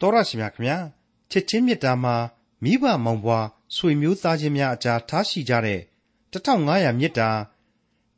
[0.00, 0.76] တော်ရရှိမြခင်ဗျာ
[1.30, 2.16] ချစ်ချင်းမြတ်တာမှာ
[2.64, 5.80] မိဘမောင်ဘွားဆွေမျိုးသားချင်းများအကြားထားရှိကြတဲ့
[6.32, 7.30] 1500မြတ်တာ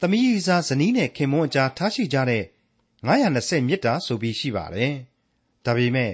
[0.00, 2.44] သမီးရီစားဇနီးနဲ့ခင်မွန်းအကြားထားရှိကြတဲ့
[3.06, 4.92] 920မြတ်တာဆိုပြီးရှိပါတယ်
[5.64, 6.12] ဒါပေမဲ့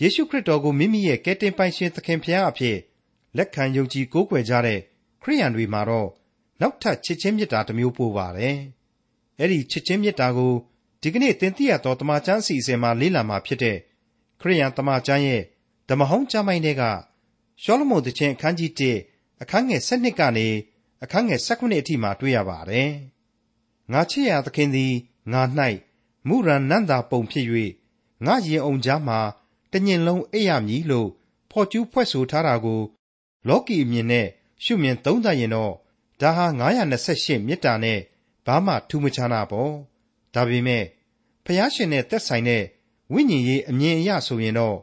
[0.00, 2.78] ယေရှုခရစ်တော်ကိုမိမိရဲ့ကယ်တင်ပိုင်ရှင်သခင်ဖျားအဖြစ်
[3.36, 4.80] လက်ခံယုံကြည်ကိုးကွယ်ကြတဲ့
[5.22, 6.08] ခရိယန်တွေမှာတော့
[6.60, 8.56] နောက်ထပ်ချစ်ချင်းမြတ်တာတစ်မျိုးပို့ပါတယ်
[9.38, 10.54] အဲ့ဒီချစ်ချင်းမြတ်တာကို
[11.02, 13.78] ဒီကနေ့သင်သိရသောတမန်ကျမ်းအစီအစဉ်မှာလေ့လာမှာဖြစ်တဲ့
[14.40, 15.42] ခရိယန်တမန်ကျမ်းရဲ့
[15.88, 16.82] ဓမ္မဟောင်းကျမ်းပိုင်းတွေက
[17.62, 18.70] ရှောလမုန်သခင်အခန်းကြီး
[19.06, 20.48] 1အခန်းငယ်7ကနေ
[21.02, 22.90] အခန်းငယ်19အထိမှာတွေ့ရပါတယ်။
[23.92, 24.92] ငါချစ်ရာသခင်သည်
[25.32, 25.42] ငါ၌
[26.28, 27.46] မူရန်နန္တာပုံဖြစ်၍
[28.26, 29.20] ငါရင်အောင်ကြားမှာ
[29.72, 31.08] တညင်လုံးအိပ်ရမည်လို့
[31.50, 32.82] ဖော်ကျူးဖွဲ့ဆိုထားတာကို
[33.48, 34.26] လောကီအမြင်နဲ့
[34.64, 35.74] ရှုမြင်သုံးသပ်ရင်တော့
[36.20, 36.46] ဒါဟာ
[36.96, 38.00] 928မေတ္တာနဲ့
[38.46, 39.72] ဘာမှထူးမခြားနာပေါ့။
[40.34, 40.84] ဒါပေမဲ့
[41.44, 42.62] ဖျားရှင်နဲ့သက်ဆိုင်တဲ့
[43.12, 44.76] ဝိညာဉ်ရေးအမြင်အရဆိုရင်တော့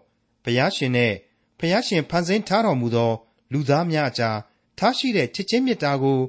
[0.43, 1.13] ဘုရားရှင်နဲ့
[1.59, 3.11] ဘုရားရှင်ဖန်ဆင်းထားတော်မူသော
[3.52, 4.38] လူသားများအကြား
[4.77, 6.19] ထားရှိတဲ့ချစ်ချင်းမေတ္တာကို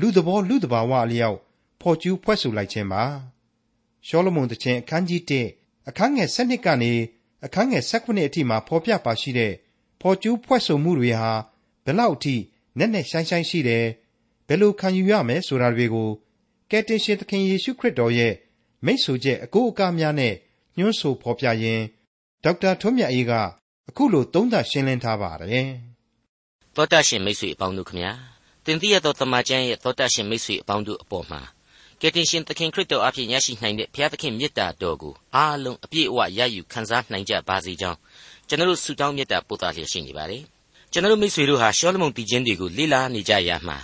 [0.00, 1.38] လူသဘောလူတဘာဝအလျောက်
[1.80, 3.04] ဖော်ကျူးဖွဲ့ဆိုလိုက်ခြင်းပါ
[4.06, 5.22] ရှောလမုန်တခြင်းအခန်းကြီး
[5.54, 6.92] 1အခန်းငယ်7ကနေ
[7.44, 9.52] အခန်းငယ်19အထိမှာဖော်ပြပါရှိတဲ့
[10.00, 11.32] ဖော်ကျူးဖွဲ့ဆိုမှုတွေဟာ
[11.84, 12.36] ဘယ်လောက်အထိ
[12.78, 13.86] နက်နက်ရှိုင်းရှိုင်းရှိတယ်
[14.48, 16.10] ဘယ်လိုခံယူရမယ်ဆိုတာတွေကို
[16.70, 18.34] ကယ်တင်ရှင်သခင်ယေရှုခရစ်တော်ရဲ့
[18.84, 20.34] မိတ်ဆွေချက်အကိုအကားများနဲ့
[20.78, 21.84] ညွှန်းဆိုဖော်ပြရင်း
[22.44, 23.32] ဒေါက်တာထွန်းမြတ်အေးက
[23.88, 25.68] အခုလိုသုံးသပ်ရှင်းလင်းထားပါတယ်။
[26.76, 28.12] သောတာရှင်မိတ်ဆွေအပေါင်းတို့ခမညာ
[28.64, 31.40] တင်ပြရသောတမန်ကျမ်းရဲ့သောတာရှင်မိတ်ဆွေအပေါင်းတို့အပေါ်မှာ
[32.00, 37.98] ကယ်တင်ရှင်သခင်ခရစ်တော်အဖြစ်ရရှိနိုင်တဲ့ဘုရားသခင်မေတ္တာတော်ကိုအားလုံးအပြည့်အဝရယူခံစားနိုင်ကြပါစေကြောင်း
[38.48, 40.42] ကျွန်တော်ဆုတောင်းမေတ္တာပို့သလျက်ရှိနေပါတယ်။
[40.92, 43.78] ကျွန်တော်မိတ်ဆွေတို့ဟာရှောလမုန်တည်ခြင်းတွေကိုလေ့လာနေကြရမှာ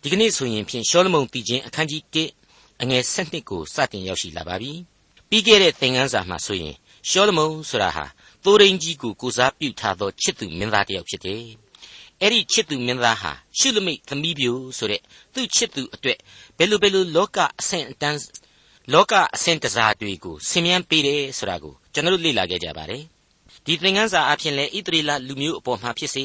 [0.00, 2.02] ဒီကနေ့ဆိုရင်ဖြင့်ရှောလမုန်တည်ခြင်းအခန်းကြီး
[2.46, 4.72] 1အငယ်7ကိုစတင်ရောက်ရှိလာပါပြီ။
[5.32, 6.74] ပြီးခဲ့တဲ့သင်ခန်းစာမှာဆိုရင်
[7.08, 8.04] ရှောလမုန်ဆိုတာဟာ
[8.44, 11.42] သိုးရင်းကြီးကိုကိုစားပြုထားသောချစ်သူမင်းသားတစ်ယောက်ဖြစ်တယ်။
[12.20, 15.02] အဲ့ဒီချစ်သူမင်းသားဟာရှုလမိတ်သမီးပြိုဆိုတဲ့
[15.34, 16.18] သူ့ချစ်သူအတွက်
[16.58, 18.18] ဘယ်လိုဘယ်လိုလောကအဆင့်အတန်း
[18.92, 23.02] လောကအဆင့်တစားတွေကိုဆင်မြန်းပေးတယ်ဆိုတာကိုကျွန်တော်တို့လေ့လာခဲ့ကြပါတယ်။
[23.66, 26.24] ဒီသင်ခန်းစာအဖြစ်လဲဣသရေလလူမျိုးအပေါ်မှာဖြစ်စေ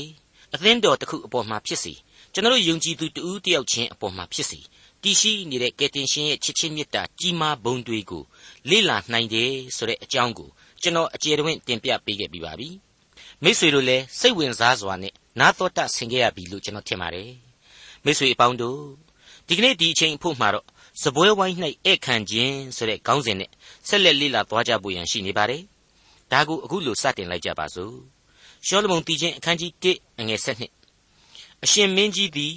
[0.53, 1.93] အသင်းတော်တစ်ခုအပေါ်မှာဖြစ်စေ
[2.33, 4.59] ကျွန်တော်တို့ယုံကြည်သူတဦးတယောက်ချင်းအပေါ်မှာဖြစ်စေ
[5.03, 8.23] တည်ရှိနေတဲ့ကယ်တင်ရှင်ရဲ့ချစ်ချင်းမေတ္တာကြီးမားဘုံတွေကို
[8.69, 10.49] လေ့လာနိုင်တယ်ဆိုတဲ့အကြောင်းကို
[10.81, 12.69] ကျွန်တော်အကျေတဝင့်တင်ပြပေးခဲ့ပြီးပါပြီ
[13.43, 17.31] မိษွေတို့လည်းစိတ်ဝင်စားစွာနဲ့နာတော်တဆင်ခဲ့ရပြီလို့ကျွန်တော်ထင်ပါတယ်
[18.05, 18.79] မိษွေအပေါင်းတို့
[19.47, 20.65] ဒီကနေ့ဒီအချိန်အဖို့မှာတော့
[21.03, 21.55] စပွဲဝိုင်း၌
[21.85, 23.49] ဧည့်ခံခြင်းဆိုတဲ့ခေါင်းစဉ်နဲ့
[23.87, 25.63] ဆက်လက်လေ့လာသွားကြဖို့ရန်ရှိနေပါတယ်
[26.31, 27.95] ဒါကိုအခုလိုစတင်လိုက်ကြပါစို့
[28.65, 32.55] ရှောလမုန်တည်ခြင်းအခန်းကြီး1အငယ်7အရှင်မင်းကြီးသည်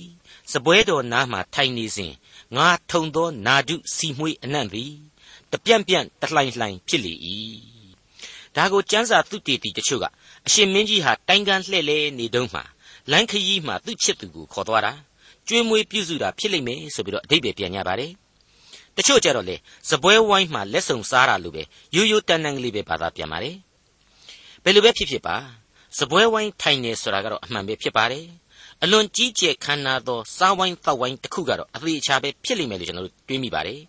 [0.53, 2.13] စပွဲတော်နားမှထိုင်နေစဉ်
[2.57, 4.93] ငါထုံသောနာဒုစီမွှေးအနံ့သည်
[5.53, 7.15] တပြန့်ပြန့်တလှိုင်လှိုင်ဖြစ်လေ၏
[8.57, 10.05] ဒါကိုကျမ်းစာသူတေတီတချို့က
[10.47, 12.63] အရှင်မင်းကြီးဟာတိုင်ကန်လှဲ့လဲနေတုံးမှာ
[13.11, 14.93] လမ်းခရီးမှာသူ့ချစ်သူကိုခေါ်သွားတာ
[15.49, 18.11] ကျွေးမွေးပြုစုတာဖြစ်လိမ့်မယ်ဆိုပြီးတော့အဓိပ္ပာယ်ပြန်ကြပါတယ်
[18.97, 19.57] တချို့ကြတော့လေ
[19.91, 21.63] စပွဲဝိုင်းမှာလက်ဆောင်စားတာလိုပဲ
[21.95, 23.57] ရိုးရိုးတန်တန်ကလေးပဲဘာသာပြန်ပါတယ်
[24.65, 25.37] ဘယ်လိုပဲဖြစ်ဖြစ်ပါ
[25.99, 28.25] စပွဲဝိုင်းထိုင်နေဆိုတာကတော့အမှန်ပဲဖြစ်ပါတယ်
[28.83, 33.81] အလွန်ကြီးကျယ်ခမ်းနားသောစားဝိုင်းတောက်ဝိုင်းတစ်ခုကတော့အသေးအချာပဲဖြစ်လိမ့်မယ်လို့ကျွန်တော်တို့တွေးမိပါတယ်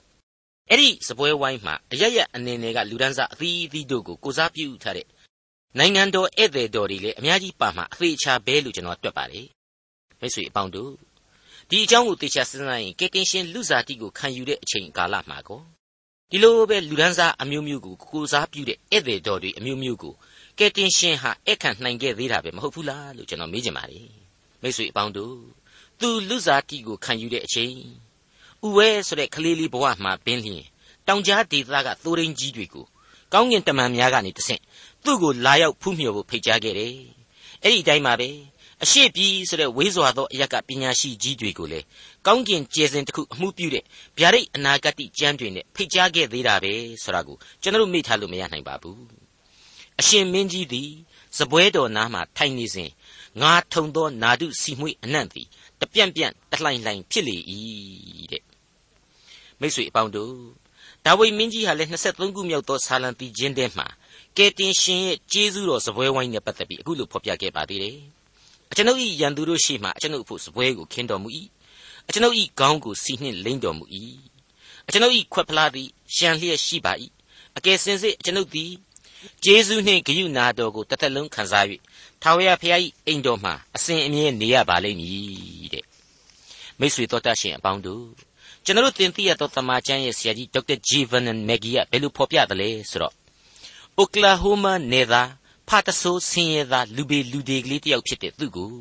[0.71, 5.07] အဲ့ဒီစပွဲဝိုင်းမှာအရရအနေနဲ့ကလူဒန်းစားအသီးသီးတို့ကိုကိုစားပြုထားတဲ့
[5.77, 9.47] နိုင်ငံတော်ဧည့်သည်တော်တွေလည်းအများကြီးပါမှာအသေးချာပဲလို့ကျွန်တော်တွက်ပါတယ်
[10.19, 10.91] မိတ်ဆွေအပေါင်းတို့
[11.69, 15.61] ဒီအကြောင်းကိုသေချာစဉ်းစားရင်ကယ်တင်ရှင်လူစားတိကိုခံယူတဲ့အချိန်ကာလမှာကော
[16.29, 20.13] ဒီလိုပဲလူဒန်းစားအမျိုးမျိုးကိုကိုစားပြုတဲ့ဧည့်သည်တော်တွေအမျိုးမျိုးကို
[20.59, 24.09] ကယ်တင်ရှင်ဟာဧကန်နိုင်ခဲ့သေးတာပဲမဟုတ်ဘူးလားလို့ကျွန်တော်မေးချင်ပါတယ်
[24.61, 25.35] မိတ်ဆွေအပေါင်းတို့
[25.99, 27.75] သူလူစားတိကိုခံယူတဲ့အချိန်
[28.65, 30.63] ဥဝဲဆိုတဲ့ကလေးလေးဘဝမှာပင်းလျင်
[31.07, 32.85] တောင်ကြားဒေသကသိုးရင်းကြီးတွေကို
[33.33, 34.61] ကောင်းကင်တမန်များကနေတဆင့်
[35.03, 36.93] သူ့ကိုလာရောက်ဖူးမြော်ဖို့ဖိတ်ကြားခဲ့တယ်။
[37.63, 38.29] အဲ့ဒီအတိုင်းပါပဲ
[38.83, 41.85] အရှိပြီဆိုတဲ့ဝေးစွာသောအရက်ကပညာရှိကြီးတွေကိုလည်း
[42.25, 43.83] ကောင်းကင်ကျယ်စင်တစ်ခုအမှုပြုတဲ့
[44.17, 48.99] ဗျာဒိတ်အနာဂတ်ကျမ်းတွေနဲ့ဖိတ်ကြားခဲ့သေးတာပဲဆိုတာကိုကျွန်တော်မေ့ထားလို့မရနိုင်ပါဘူး။
[49.99, 50.89] အရှင်မင်းကြီးသည်
[51.37, 52.91] စပွဲတော်နားမှာထိုင်နေစဉ်
[53.41, 55.47] ငါထုံသောနာဒုစီမွေအနံ့သည်
[55.79, 57.37] တပြန့်ပြန့်တလှိုင်လှိုင်ဖြစ်လေ၏
[58.31, 58.43] တဲ့
[59.59, 60.35] မိတ်ဆွေအပေါင်းတို့
[61.05, 63.87] ဒါဝိမင်းကြီးဟာလည်း23ခုမြောက်သောဆာလံတီချင်းတဲမှာ
[64.37, 67.97] ကယ်တင်ရှင်ရဲ့ကျေးဇူးတော်စပွဲဝိုင်းနဲ့ပတ်သက်ပြီးအခုလိုဖော်ပြခဲ့ပါသေးတယ်
[68.71, 71.29] အကျွန်ုပ်၏ရန်သူတို့ရှေ့မှအကျွန်ုပ်ဖို့စပွဲကိုခင်းတော်မူ၏
[72.07, 73.85] အကျွန်ုပ်၏ခေါင်းကိုစီနှင့်လိမ့်တော်မူ၏
[74.87, 76.93] အကျွန်ုပ်၏ခွက်ဖလားသည်ရှံလျက်ရှိပါ၏
[77.57, 78.71] အကယ်စင်စစ်အကျွန်ုပ်သည်
[79.43, 81.65] ကျေးဇူးနှင့်ဂရုနာတော်ကိုတစ်သက်လုံးခံစား၍
[82.21, 85.85] ထာဝရဘုရား၏အိမ်တော်မှာအစဉ်အမြဲနေရပါလိမ့်မည်တဲ့
[86.79, 88.03] မိတ်ဆွေတော်တတ်ရှင်အပေါင်းတို့
[88.69, 93.13] ကျွန်တော်တို့သင်သိရသောသမာကျမ်းရဲ့ဆရာကြီးဒေါက်တာဂျီဗန်နန်မက်ဂီကဘယ်လိုဖော်ပြသလဲဆိုတော့
[93.97, 95.29] အိုကလာဟိုမာနယ်သား
[95.67, 98.73] ဖဖာတဆိုးဆင်းရဲသားလူပေလူတွေကလေးတယောက်ဖြစ်တဲ့သူကို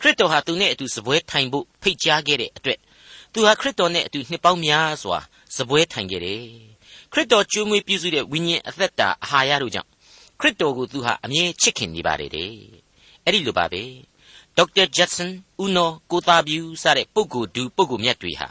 [0.00, 2.78] ခရစ်တော်ဟာသူနဲ့အတူစပွဲထိုင်ဖို့ဖိတ်ကြားခဲ့တဲ့အတွက်
[3.32, 5.18] သူဟာခရစ်တော်နဲ့အတူနှစ်ပေါင်းများစွာ
[5.56, 6.44] စပွဲထိုင်ခဲ့တယ်
[7.12, 9.88] ခရစ်တော်ကျွေးမွေးပြုစုတဲ့ဝိညာဉ်အသက်တာအာဟာရတို့ကြောင့်
[10.40, 12.52] ခရစ်တော်ကိုသူဟာအမြဲချစ်ခင်နေပါတယ်တဲ့
[13.24, 13.82] အဲ့ဒီလိုပါပဲ
[14.56, 15.32] ဒေါက်တာဂျက်ဆန်
[15.62, 18.50] ဦးနော်ကိုသားဗျူစတဲ့ပုဂ္ဂိုလ်ဒူပုဂ္ဂိုလ်မြတ်တွေဟာ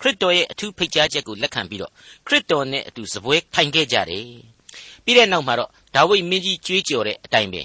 [0.00, 1.92] ခရစ်တော်ရဲ့အထူးဖိတ်ကြားချက်ကိုလက်ခံပြီးတော့
[2.26, 4.26] ခရစ်တော်နဲ့အတူစပွဲထိုင်ခဲ့ကြတယ်
[5.04, 7.62] ပြီးတဲ့နောက်မှာတော့ဒါဝိဒ်မင်းကြီးကြွေးကြော်တဲ့အတိုင်းပဲ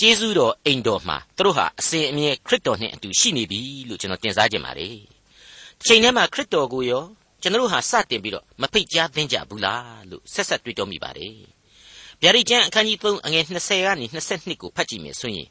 [0.00, 4.96] ကျေးဇူးတော်အိမ်တော်မှာသူတို့ဟာအစဉ်အမြဲခရစ်တော်နဲ့အတူရှိနေပြီလို့ကျွန်တော်တင်စားခြင်းပါတယ်။
[5.86, 7.04] ချိန်ထဲမှာခရစ်တော်ကိုရော
[7.42, 11.34] ကျွန်တော်တို့ဟာစတင်ပြီးတော့မဖိတ်ကြားသင့်ကြဘူးလားလို့ဆက်ဆက်တွေးတောမိပါတယ်။
[12.22, 15.48] ဗျာဒိတ်ကျမ်းအခန်းကြီး3အငယ်20ကနေ22ကိုဖတ်ကြည့်မယ်ဆိုရင်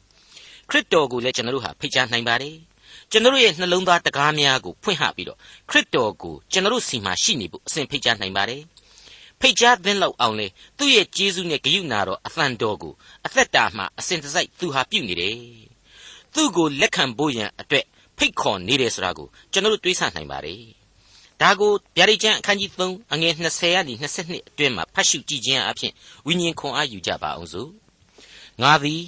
[0.70, 2.56] ခရစ်တော်ကိုလည်းကျွန်တော်တို့ဟာဖိတ်ကြားနိုင်ပါတယ်။
[3.14, 5.38] ကျွန်တော်တို့ရဲ့နှလုံးသားတကားများကိုဖွင့်ဟပြီးတော့
[5.70, 8.62] ခရစ်တော်ကိုကျွန်တော်တို့စီမှာရှိနေဖို့အစဉ်ဖိတ်ကြားနိုင်ပါတယ်။
[9.40, 10.46] ဖိတ်ကြားသင့်လောက်အောင်လေ
[10.78, 12.92] သူ့ရဲ့ကျေးဇူးနဲ့ဂရုဏာတော်အသံတော်ကို
[13.26, 15.36] အသက်တာမှာအစဉ်တစိုက်သူဟာပြုနေတယ်။
[16.34, 17.84] သူ့ကိုလက်ခံဖို့ရန်အတွက်
[18.18, 20.60] ဖိတ်ခေါ်နေတယ်ဆိုတာကိုကျွန်တော်တို့တွေးဆနိုင်ပါတယ်။
[21.40, 25.92] ဒါကိုဗျာဒိတ်ကျမ်းအခန်းကြီး3အငယ်20ကနေ22အတွင်းမှာဖတ်ရှုကြည့်ခြင်းအပြင်
[26.26, 27.70] ဝိညာဉ်ခွန်အားယူကြပါအောင်စို့။
[28.62, 29.02] ငါသည်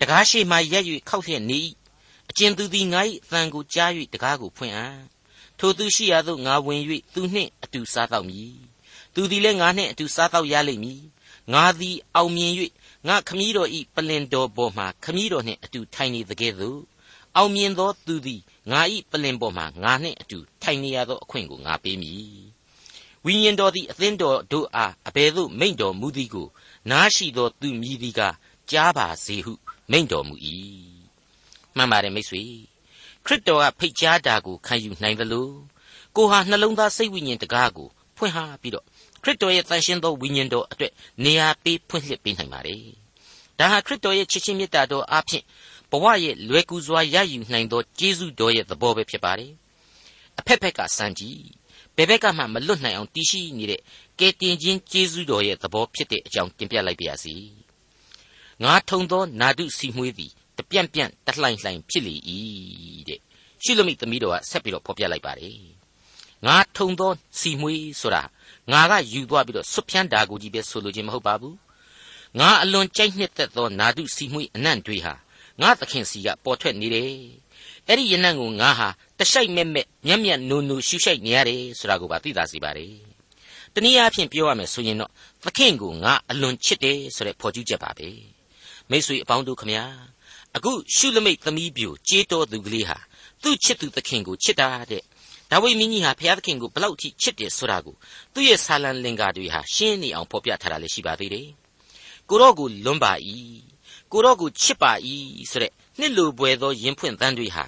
[0.00, 1.60] တကားရှိမှရက်၍ခောက်လျက်နေ၏။
[2.30, 4.98] အကျဉ်သူသည်ငါ၏အသံကိုကြား၍တကားကိုဖွင့်အံ့။
[5.58, 6.82] ထိုသူရှိရာသို့ငါဝင်၍
[7.14, 8.54] သူနှင့်အတူစားတော့မည်။
[9.14, 11.02] သူသည်လည်းငါနှင့်အတူစားတော့ရလိမ့်မည်။
[11.52, 12.52] ငါသည်အောင်မြင်၍
[13.08, 16.80] ငါခမည်းတော်ဤပလင်တော်ပေါ်မှာခမည်းတော်နှင့်အတူထိုင်နေသကဲ့သို့
[17.36, 18.40] အောင်မြင်သောသူသည်
[18.70, 22.44] ငါဤပလင်ပေါ်မှာငါနှင့်အတူထိုင်နေရသောအခွင့်ကိုငါပေးမည်
[23.24, 26.48] ဝိညာဉ်တော်သည်အသင်းတော်တို့အားအဘယ်သို့မိန့်တော်မူသည်ကို
[26.90, 28.20] နားရှိသောသူမြည်သည်က
[28.70, 29.52] ကြားပါစေဟု
[29.90, 30.34] မိန့်တော်မူ၏
[31.76, 32.42] မှန်ပါတယ်မိတ်ဆွေ
[33.26, 35.48] ခရစ်တော်ကဖိတ်ကြားတာကိုခံယူနိုင်သလို
[36.16, 38.84] ကိုဟာနှလုံးသားစိတ်ဝိညာဉ်တကားကိုဖွင့်ဟပြီးတော့
[39.22, 40.92] ခရစ်တော်ရဲ့တန်ရှင်းသောဝိညာဉ်တော်အတွက်
[41.24, 42.84] နေရာပေးဖွင့်လှစ်ပေးနိုင်ပါတယ်။
[43.58, 45.44] ဒါဟာခရစ်တော်ရဲ့ချစ်ချင်းမေတ္တာတော်အားဖြင့်
[45.90, 49.52] ဘဝရဲ့လွယ်ကူစွာရယူနိုင်သောကျေးဇူးတော်ရဲ့သဘောပဲဖြစ်ပါတယ်။
[50.38, 51.40] အဖက်ဖက်ကစံကြည့်
[51.96, 53.80] ဘယ်ဘက်ကမှမလွတ်နိုင်အောင်တည်ရှိနေတဲ့
[54.18, 57.34] ကယ်တင်ခြင်းကျေးဇူးတော်ရဲ့သဘောဖြစ်တဲ့အကြောင်းတင်ပြလိုက်ပါရစေ။
[58.62, 62.14] ငါထုံသောနာဒုစီမွေးသည် တပြန့်ပြန့်တလှိုင်လှိုင်ဖြစ်လေ၏
[63.08, 63.20] တဲ့။
[63.64, 65.58] ရှုလမိသမီးတော်ကဆက်ပြီးတော့ဖော်ပြလိုက်ပါတယ်။
[66.46, 68.22] ငါထုံသောစီမွေးဆိုတာ
[68.72, 71.56] ငါကယူသွားပြီးတော့ဆွဖြန်းတာကိုကြီးပဲဆိုလိုခြင်းမဟုတ်ပါဘူး
[72.38, 75.14] ငါအလွန်ကြိုက်နှစ်သက်သောနာဒုစီမွေးအနံ့တွေဟာ
[75.60, 77.10] ငါသခင်စီကပေါ်ထွက်နေတယ်
[77.88, 82.94] အဲ့ဒီယနံ့ကိုငါဟာတရှိုက်မဲ့မဲ့မျက်မျက်နုံနုရှူရှိုက်နေရတယ်ဆိုတာကိုပါသိသာစေပါတယ်
[83.74, 85.10] တနည်းအားဖြင့်ပြောရမယ်ဆိုရင်တော့
[85.44, 88.08] သခင်ကိုငါအလွန်ချစ်တယ်ဆိုတဲ့ဖော်ကျူးချက်ပါပဲ
[88.90, 89.84] မိတ်ဆွေအပေါင်းတို့ခမညာ
[90.56, 92.98] အခုရှုလမိတ်သမီးပြိုကြေးတော်သူကလေးဟာ
[93.42, 95.02] သူ့ချစ်သူသခင်ကိုချစ်တာတဲ့
[95.50, 97.94] ဒါဝိမင်းကြီးဟာဘုရားသခင်ကိုဘလောက်ထိချစ်တယ်ဆိုတာကို
[98.34, 101.48] သူ့ရဲ့ဆာလံလင်္ကာတွေဟာရှင်းနေအောင်ဖော်ပြထားတာလည်းရှိပါသေးတယ်။
[102.28, 103.12] ကိုတော့ကိုလွန်ပါ၏
[104.12, 104.92] ကိုတော့ကိုချစ်ပါ၏
[105.50, 107.64] ဆိုတဲ့နှစ်လိုပွေသောရင်ဖွင့်သန်းတွေဟာ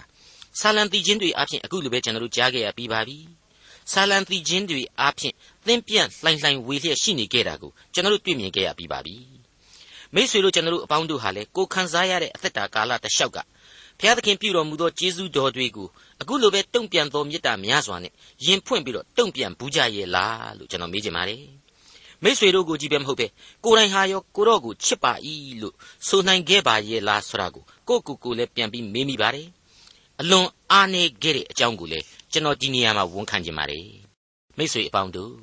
[0.60, 3.18] ဆာလံတီချင်းတွေအပြင်အခုလိုပဲကျွန်တော်တို့ကြားခဲ့ရပြီးပါပြီ။
[3.92, 5.34] ဆာလံတီချင်းတွေအပြင်
[5.66, 9.16] သင်ပြန့်လှိုင်လှိုင်ဝေလျက်ရှိနေခဲ့တာကိုကျွန်တော်တို့တွေ့မြင်ခဲ့ရပြီးပါပြီ။
[10.15, 13.37] မိษွေတို့ကျွန်တော်တို့အပေါင်းတို့ဟာလည်းကိုခံစားရတဲ့အသက်တာကာလတစ်လျှောက်က
[13.99, 15.87] ဘုရားသခင်ပြုတော်မူသောကျေးဇူးတော်တွေကို
[16.21, 18.11] အခုလိုပဲတုံ့ပြန်သောမေတ္တာများစွာနဲ့
[18.45, 21.43] ယင်ဖွင့်ပြီးတော့တုံ့ပြန်ဘူးကြရဲ့လားလို့ကျွန်တော်မေးချင်ပါတယ်
[22.23, 23.27] မိษွေတို့ကိုကြည့်ပဲမဟုတ်ပဲ
[23.65, 25.13] ကိုယ်တိုင်ဟာရောကိုတော့ကိုချစ်ပါ၏
[25.61, 25.75] လို့
[26.07, 29.47] ဆိုနိုင်ခဲ့ပါရဲ့လားဆိုတာကိုကိုကိုကိုလည်းပြန်ပြီးမေးမိပါတယ်
[30.21, 33.85] အလွန်အားနေခဲ့တဲ့အကြောင်းကိုလည်းကျွန်တော်ဒီနေရာမှာဝန်ခံချင်ပါတယ်
[34.57, 35.33] မိษွေအပေါင်းတို့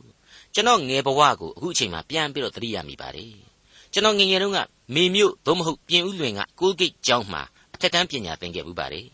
[0.55, 3.33] ကျွန်တော်ငယ်ဘဝကိုအခုအချိန်မှာပြန်ပြီးတော့သတိရမိပါတယ်
[3.94, 4.60] ကျွန်တော်ငယ်ငယ်တုန်းက
[4.94, 7.42] မေမြို့သို့မဟုတ်ပြင်ဦးလွင်ကကိုးဂိတ်ကျောင်းမှာ
[7.74, 9.08] အထက်တန်းပညာသင်ခဲ့မှုပါတယ်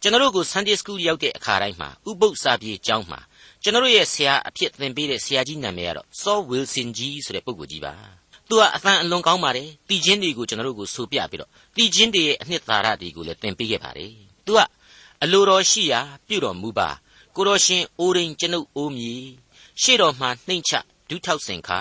[0.00, 3.20] ကျွန်တော်တို့ကို Sunday School ရောက်တဲ့အခါတိုင်းမှာဥပုပ်စာပြေကျောင်းမှာ
[3.62, 7.94] ကျွန်တော်တို့ရဲ့ဆရာအဖြစ်သင်ပေးတဲ့ဆရာကြီးနာမည်ကတော့ Saul Wilson ကြီးဆိုတဲ့ပုဂ္ဂိုလ်ကြီးပါ
[8.48, 14.12] သူကအသံအလွန်ကောင်းပါတယ်တီချင်းတွေကိုကျွန်တော်တို့ကိုဆိုပြပြီးတော့တီချင်းတွေရဲ့အနှစ်သာရတွေကိုလည်းသင်ပေးခဲ့ပါတယ်
[14.46, 14.58] သူက
[15.22, 16.88] အလိုတော်ရှိရာပြုတော်မူပါ
[17.36, 19.24] ကိုတော်ရှင်အိုးရင်ကျွန်ုပ်အိုးမည်
[19.82, 20.72] ရှေ့တော်မှနှိမ့်ချ
[21.08, 21.80] ဒုထောက်ဆင်ခါ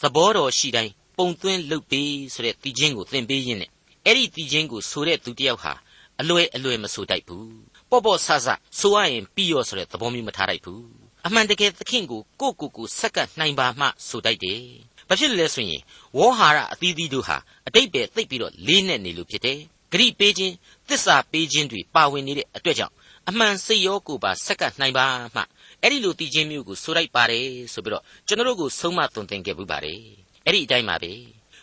[0.00, 3.70] သဘောတော်ရှိတိုင်း ပုံသွင်းလုပ်ပေးဆိုတဲ့တီချင်းကိုသင်ပေးရင်းနဲ့
[4.06, 5.72] အဲ့ဒီတီချင်းကိုဆိုတဲ့သူတယောက်ဟာ
[6.20, 7.54] အလွယ်အလွယ်မဆိုတတ်ဘူး
[7.90, 10.84] ပေါ့ပေါ့ဆဆဆိုရရင်ပြီးရောဆိုတဲ့သဘောမျိုးမထားတတ်ဘူး
[11.26, 14.62] အမှန်တကယ်သခင်ကိုကိုကိုကိုဆက်ကပ်နိုင်ပါမှဆိုတတ်တယ်
[15.08, 15.82] ဘာဖြစ်လဲဆိုရင်
[16.16, 19.58] ဝေါဟာရအသီးသီးတို့ဟာအတိတ်ပဲသိပ်ပြီးတော့လေးနဲ့နေလို့ဖြစ်တယ်
[19.92, 20.54] ဂရိပေးခြင်း
[20.88, 22.94] သစ္စာပေးခြင်းတွေပါဝင်နေတဲ့အတွက်ကြောင့်
[23.28, 25.42] အမှန်စိတ်ရောကိုယ်ပါဆက်ကပ်နိုင်ပါမှ
[25.82, 31.12] အဲ့ဒီလိုတည်ခြင်းမျိုးကိုဆိုလိုက်ပါတယ်ဆိုပြီးတော့ကျွန်တော်တို့ကိုဆုံးမသွန်သင်ခဲ့ပူပါတယ် အဲ့ဒီအတိုင်းပါပဲ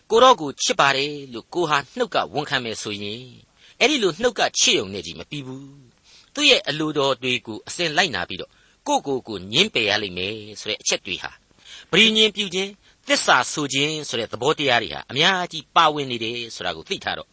[0.09, 3.23] ကိုတော့ကိုချစ်ပါတယ်လို့ကိုဟာနှုတ်ကဝန်ခံမယ်ဆိုရင်
[3.79, 5.67] အဲ့ဒီလိုနှုတ်ကချစ်ုံနဲ့ကြီးမပြီးဘူး
[6.33, 8.51] သူ့ရဲ့အလိုတော်တွေကိုအစဉ်လိုက်နာပြီးတော့
[8.88, 11.31] ကိုကိုကိုညင်းပယ်ရလိမ့်မယ်ဆိုတဲ့အချက်တွေဟာ
[11.91, 12.71] ပရိညင်ပြုခြင်း
[13.07, 17.29] သစ္စာဆိုခြင်းဆိုတဲ့သဘောတရားတွေဟာအများကြီးပါဝင်နေတယ်ဆိုတာကိုသိထားတော့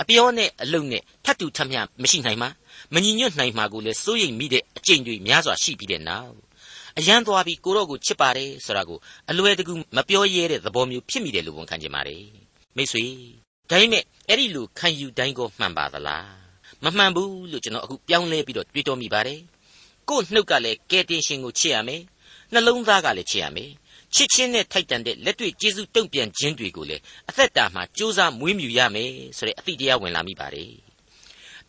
[0.00, 2.50] အပြောနဲ့အလုပ်နဲ့ထပ်တူထပ်မျှမရှိနိုင်မှာ
[2.94, 6.47] မညီညွတ်နိုင်မှာကိုလည်းစိုးရိမ်မိတဲ့အကျင့်တွေများစွာရှိပြီးတဲ့နောက်
[6.98, 8.98] အရန်သွားပြီးကိုတော့ကိုချစ်ပါတယ်ဆိုတာကို
[9.30, 12.24] အလွယ်တကူမပြောရဲတဲ့သဘောမျိုးဖြစ်မိတယ်လို့ဝန်ခံကြပါတယ်
[12.76, 13.04] မိတ်ဆွေ
[13.70, 16.28] ဒါပေမဲ့အဲ့ဒီလိုခံယူတိုင်းကိုမှန်ပါသလား
[16.84, 19.40] မမှန်ဘူးလို့ကျွန်တော်အခုပြောင်းလဲပြီးတော့တွေးတောမိပါတယ်
[20.08, 22.02] ကို့နှုတ်ကလည်းကဲတင်ရှင်ကိုချစ်ရမယ်
[22.52, 23.70] နှလုံးသားကလည်းချစ်ရမယ်
[24.14, 30.72] ချစ်ချင်းနဲ့ထိုက်တန်တဲ့လက်တွေ့ကျေးဇူးတုံ့ပြန်ခြင်းတွေကိုလည်းအသက်တာမှာကြိုးစားမွေးမြူရမယ်ဆိုတဲ့အသည့်တရားဝင်လာမိပါတယ်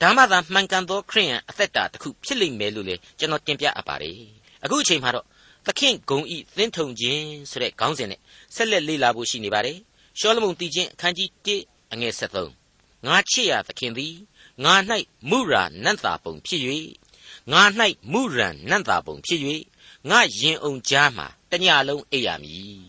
[0.01, 4.17] ဒါမှသာမှန်ကန်သောခရိယန်အသက်တာတစ်ခုဖြစ်လိမ့်မယ်လို့လည်းကျွန်တော်တင်ပြအပ်ပါတယ်
[4.63, 5.25] အခုအချိန်မှာတော့
[5.65, 8.19] သခင်ဂုံဤသင်းထုံခြင်းဆိုတဲ့ခေါင်းစဉ်နဲ့
[8.55, 9.77] ဆက်လက်လေ့လာဖို့ရှိနေပါတယ်
[10.19, 14.15] ရှောလမုန်တည်ခြင်းအခန်းကြီး1အငယ်73ငါချစ်ရသခင်သည်
[14.63, 14.73] ငါ၌
[15.29, 16.61] မုရာနန့်တာပုံဖြစ်၍
[17.51, 17.61] ငါ၌
[18.13, 19.41] မုရန်နန့်တာပုံဖြစ်၍
[20.09, 22.81] ငါရင်အောင်ကြားမှာတညလုံးအိပ်ရမည်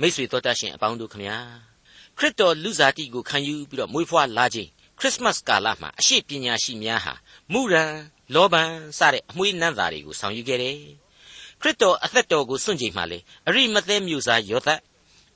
[0.00, 1.38] မိတ်ဆွေတော်တတ်ရှင်အပေါင်းတို့ခမညာ
[2.18, 7.14] ခရစ်တော်လူစားတိကိုခံယူပြီးတော့မွေးဖွားလာခြင်းခရစ်မတ်ကာလမှာအရှိပညာရှိများဟာ
[7.52, 7.92] မုရန်
[8.34, 10.78] လောဘန်စတဲ့အမွှေးနန့်တာတွေကိုဆောင်ယူခဲ့တယ်
[11.60, 14.80] ခရစ်တော်အသက်တော်ကိုစွန့်ချိန်မှာလေအရိမသဲမျိုးစားယောသတ်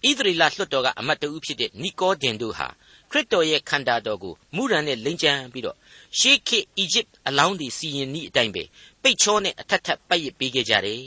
[0.09, 2.69] ဣသရေလလွှတ်တော်ကအမတ်တဦးဖြစ်တဲ့နီကောဒင်တို့ဟာ
[3.11, 5.77] ခရစ်တော်ရဲ့ခန္ဓာတော်ကိုမူရန်နဲ့လိမ့်ချမ်းပြီးတော့
[6.19, 8.63] ရှေးခေတ်အီဂျစ်အလောင်းတွေစီရင်ဤအတိုင်းပဲ
[9.03, 11.03] ပိတ်ချောနဲ့အထက်ထပ်ပတ်ရစ်ပေးခဲ့ကြတယ်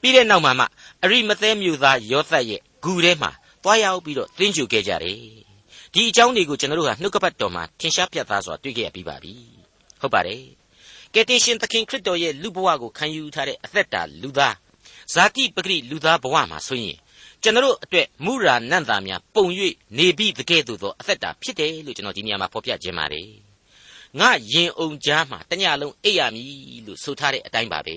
[0.00, 0.66] ပြီးတဲ့နောက်မှာမှ
[1.04, 3.30] အရိမသဲမျိုးသားယောသတ်ရဲ့ဂူထဲမှာ
[3.64, 5.18] တွားရောက်ပြီးတော့သင်္ကြန်ခဲ့ကြတယ်
[5.94, 9.34] ဒီအကြောင်းတွေကိုကျွန်တော်တို့ဟာနှုတ်ကပတ်တော်မှာထင်ရှားပြသစွာတွေ့ခဲ့ရပြီးပါပြီ
[10.00, 10.59] ဟုတ်ပါတယ်
[11.14, 14.56] ကယ်တင်ရှင်သခင်ခရစ်တော်ရဲ့လူဘဝကိုခံယူထားတဲ့အသက်တာလူသား
[15.12, 16.96] ဇာတိပဂရိလူသားဘဝမှာဆိုရင်
[17.42, 19.44] ကျွန်တော်အတွက်မူရာနန့်တာများပုံ၍
[19.96, 23.28] နေပြီးတကယ်သို့သောအသက်တာဖြစ်တယ်လို့ကျွန်တော်ဒီနေရာမှာဖော်ပြခြင်းပါတယ်
[24.20, 27.96] ငါရင်အုံကြားမှာတညလုံးအိပ်ရမည်လို့ဆိုထားတဲ့အတိုင်းပါပဲ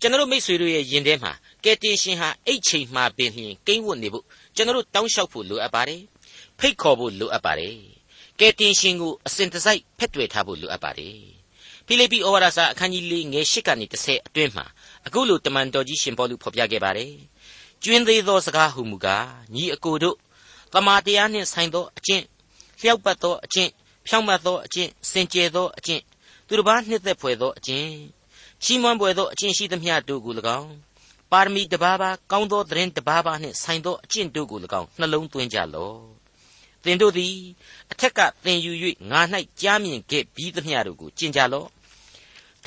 [0.00, 1.32] ကျွန်တော်မိษွေတို့ရဲ့ယင်ထဲမှာ
[1.64, 4.24] ကယ်တင်ရှင်ဟာအိတ်ချိန်မှာပင်လျင်ကိန်းဝတ်နေဖို့
[4.56, 6.02] ကျွန်တော်တောင်းလျှောက်ဖို့လိုအပ်ပါတယ်
[6.58, 7.76] ဖိတ်ခေါ်ဖို့လိုအပ်ပါတယ်
[8.40, 11.37] ကယ်တင်ရှင်ကိုအစဉ်တစိုက်ဖက်တွေ့ထားဖို့လိုအပ်ပါတယ်
[11.90, 14.64] ဖိလိပ္ပိဩဝါဒစာအခန်းကြီး၄ငယ်၈ကနေ10အတွင်းမှာ
[15.06, 17.12] အခုလိုတမန်တော်ကြီးရှင်ပေါလုဖော်ပြခဲ့ပါတယ်
[17.82, 20.16] ကျွင်းသေးသောစကားဟုမူကားညီအကိုတို့
[20.74, 22.24] တမာတရားနှင့်ဆိုင်သောအကျင့်
[22.80, 23.70] လျှောက်ပတ်သောအကျင့်
[24.06, 26.02] ဖြောင့်မတ်သောအကျင့်စင်ကြယ်သောအကျင့်
[26.46, 27.90] သူတစ်ပါးနှစ်သက်ဖွယ်သောအကျင့်
[28.62, 30.72] ချီးမွမ်းဖွယ်သောအကျင့်ရှိသမျှတို့ကို၎င်း
[31.32, 35.98] ပါရမီတပါးပါကောင်းသောသတင်းတပါးပါနှင့်ဆိုင်သောအကျင့်တို့ကို၎င်းနှလုံးသွင်းကြလော့
[36.84, 37.34] သင်တို့သည်
[37.92, 38.72] အထက်ကသင်ယူ၍
[39.10, 39.20] ငါ၌
[39.60, 41.68] ကြားမြင်ခဲ့ပြီးသမျှတို့ကိုကျင့်ကြလော့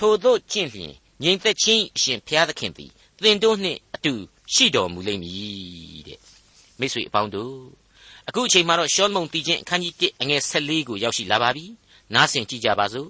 [0.02, 0.94] ထိုသို့ကျင့်လျင်
[1.24, 2.92] ငြိမ်သက်ခြင်းအရှင်ဘုရားသခင်သည်
[3.22, 4.14] သင်တို့နှင့်အတူ
[4.54, 6.20] ရှိတော်မူလိမ့်မည်တဲ့
[6.80, 7.56] မိတ်ဆွေအပေါင်းတို့
[8.28, 11.66] အခုအချိန်မှာတော့ရှောလမုန်တီချင်းအခန်းကြီး1အငယ်14ကိုရောက်ရှိလာပါပြီ
[12.14, 13.10] နားဆင်ကြည့်ကြပါစို့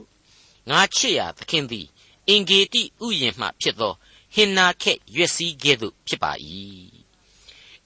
[0.69, 1.87] ငါချစ်ရာသခင်သည်
[2.27, 3.93] အင်ဂေတိဥယျင်မှဖြစ်သော
[4.35, 6.31] ဟင်နာခက်ရွက်စည်းကဲ့သို့ဖြစ်ပါ၏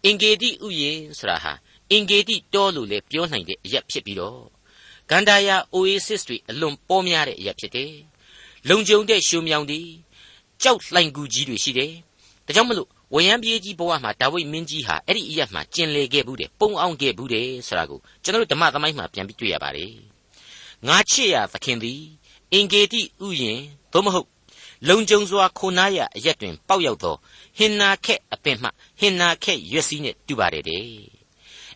[0.03, 1.53] အင်ဂေတိဥယျင်ဆိုတာဟာ
[1.91, 4.41] အင်ဂေတိတောလို့လည်းပြောနိုင်တဲ့အရက်ဖြစ်ပြီးတော့
[5.09, 7.93] ဂန္ဓာယာအိုအေဆစ်တွေအလွန်ပေါများတဲ့အရက်ဖြစ်တယ်
[8.69, 9.81] လုံခြုံတဲ့ရှုံမြောင်တွေ
[10.63, 11.91] ကြောက်လှိုင်ကူကြီးတွေရှိတယ်
[12.45, 19.93] ဒါကြောင့်မလို့ဝရံပြေးကြီးဘဝမှာဒါဝိဒ်မင်းကြီးဟာအဲ့ဒီအရက်မှာကျင်လေခဲ့ဘူးတယ်ပုံအောင်ခဲ့ဘူးတယ်ဆိုတာကိုကျွန်တော်တို့ဓမ္မသမိုင်းမှာပြန်ပြီးတွေ့ရပါတယ်
[20.87, 22.01] ငါချစ်ရသခင်သည်
[22.51, 23.59] အင်ဂေတိဥယျင်
[23.93, 24.27] သို့မဟုတ်
[24.87, 27.15] လုံကြုံစွာခိုနားရအရက်တွင် ပေါက်ရောက်သော
[27.57, 28.69] ဟင်နာခက်အပင်မှ
[28.99, 30.85] ဟင်နာခက်ရွက်စည်းနဲ့တူပါတယ်တဲ့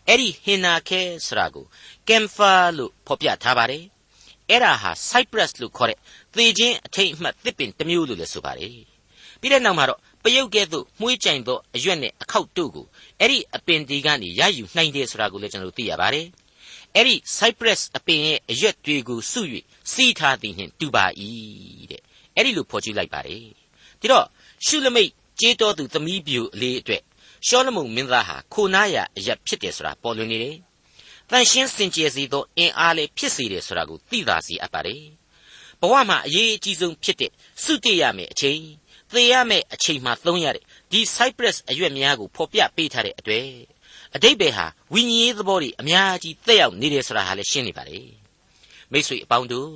[0.08, 1.66] အဲ့ဒီဟင်နာခက်ဆိုတာကို
[2.08, 3.84] ကမ်ဖာလို့ဖော်ပြထားပါတယ်
[4.50, 5.98] အဲ့ဒါဟာ Cyprus လို့ခေါ်တဲ့
[6.36, 8.72] သေခြင်းအထိတ်အမှတ်သစ်ပင်တစ်မျိုးလို့လည်းဆိုပါတယ်
[9.42, 12.86] ပြီးတဲ့နောက်မှာတော့ပယုတ်ကဲ့သို့မှုေးကြိုင်သောအရွက်နဲ့အခောက်တို့ကို
[13.20, 16.26] အဲ့ဒီအပင်ဒီကနေရယူနိုင်တယ်ဆိုတာကိုလည်းကျွန်တော်တို့သိရပါတယ်
[16.96, 19.42] အဲ့ဒီ Cypress အပင်ရဲ့အရွက်တွေကိုစု၍
[19.92, 21.06] စီးထားသည်နှင့်တူပါ၏
[21.92, 22.02] တဲ့
[22.36, 23.42] အဲ့ဒီလိုဖော်ကြည့်လိုက်ပါတယ်
[24.00, 24.26] ဒီတော့
[24.66, 27.04] ရှုလမိတ်ကြေးတော်သူသမီးပြူအလေးအတွက်
[27.48, 30.56] ရှောလမုန်မင်းသားဟာခိုနားရအရက်ဖြစ်တယ်ဆိုတာပေါ်လွင်နေတယ်
[31.32, 35.04] တန်ရှင်းစင်ကြယ်စေသောအင်အားလေးဖြစ်စေတယ်ဆိုတာကိုသိသာစေအပ်ပါတယ်
[35.82, 37.32] ဘဝမှာအရေးအကြီးဆုံးဖြစ်တဲ့
[37.64, 38.62] စုတည်ရမယ်အချိန်
[39.12, 43.48] သေရမယ့်အချိန်မှသုံးရတဲ့ဒီ Cypress အရွက်များကိုဖော်ပြပေးထားတဲ့အတွေ့
[44.16, 48.00] အတိတ်ပဲဟာဝိညာဉ်ရေးသဘောတွေအများကြီးသက်ရောက်နေတယ်ဆိုတာဟာလည်းရှင်းနေပါလေ
[48.92, 49.72] မိတ်ဆွေအပေါင်းတို့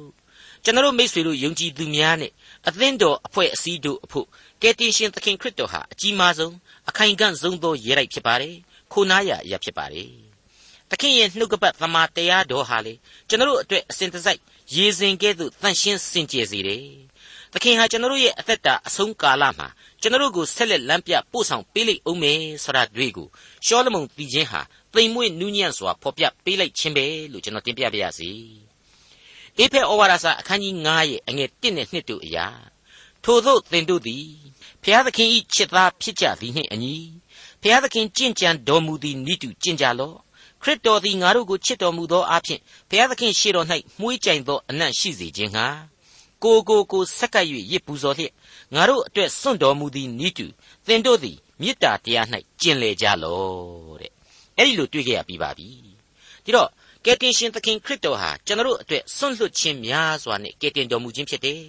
[0.64, 2.32] ကျွန်တော်မိတ်ဆွေတို့ယုံကြည်သူများနဲ့
[2.68, 4.28] အသင်းတော်အဖွဲ့အစည်းတို့အဖို့
[4.62, 6.56] ကယ်တင်ရှင်သခင်ခရစ်တော်ဟာအကြီးမားဆုံး
[6.90, 8.56] အခိုင်အကန့်ဆုံးသောရေလိုက်ဖြစ်ပါတယ်
[8.92, 10.23] ခိုနားရအရာဖြစ်ပါတယ်
[10.94, 12.94] သခင်ရဲ့နှုတ်ကပတ်သမာတရားတော်ဟာလေ
[13.30, 14.40] ကျွန်တော်အတွက်အစဉ်တစိုက်
[14.76, 16.86] ရေစဉ်ကဲ့သို့တန့်ရှင်းစင်ကြယ်စေတယ်
[17.54, 19.68] သခင်ဟာကျွန်တော်ရဲ့အသက်တာအဆုံးကာလမှာ
[20.02, 23.28] ကျွန်တော်ကိုဆက်လက်လမ်းပြပို့ဆောင်ပေးလိမ့်အောင်မယ်ဆိုတာတွေ့ကို
[23.66, 24.62] ရှောလမုန်တည်ခြင်းဟာ
[24.94, 28.32] သိမ်မွေ့နူးညံ့စွာဖော်ပြပေးလိုက်ခြင်းပဲလို့ကျွန်တော်တင်ပြပါရစေ။
[29.58, 32.48] အေဖဲဩဝါဒစာအခန်းကြီး9ရဲ့အငယ်1နဲ့2တို့အရာ
[33.24, 34.28] ထို့သောသင်တို့သည်
[34.84, 36.96] ဖျားသခင်ဤချစ်သားဖြစ်ကြသည်နှင့်အညီ
[37.62, 40.18] တဖျားသခင်ကြင်ကြံတော်မူသည်နိတုကြင်ကြလော့
[40.64, 43.68] ခရစ်တော်သည်ငါတို့ကိုချစ်တော်မူသောအဖြစ်ဘုရားသခင်ရှေ့တော်၌
[44.00, 45.66] မှုေးကြိုင်သောအနံ့ရှိစေခြင်းဟာ
[46.44, 48.34] ကိုကိုကိုဆက်ကပ်၍ရစ်ပူဇော်လျက်
[48.76, 50.48] ငါတို့အတွက်စွန့်တော်မူသည်နိတု
[50.88, 52.28] သင်တို့သည်မေတ္တာတရား၌
[52.62, 54.12] ကျင်လေကြလော့တဲ့
[54.58, 55.68] အဲ့ဒီလိုတွေ့ကြရပြီးပါပြီ
[56.44, 56.70] ဒီတော့
[57.06, 61.62] ကယ်တင်ရှင်သခင်ခရစ်တော်ဟာကျွန်တော်တို့အတွက်စွန့်လွတ်ခြင်းများစွာနဲ့ကယ်တင်တော်မူခြင်းဖြစ်တယ်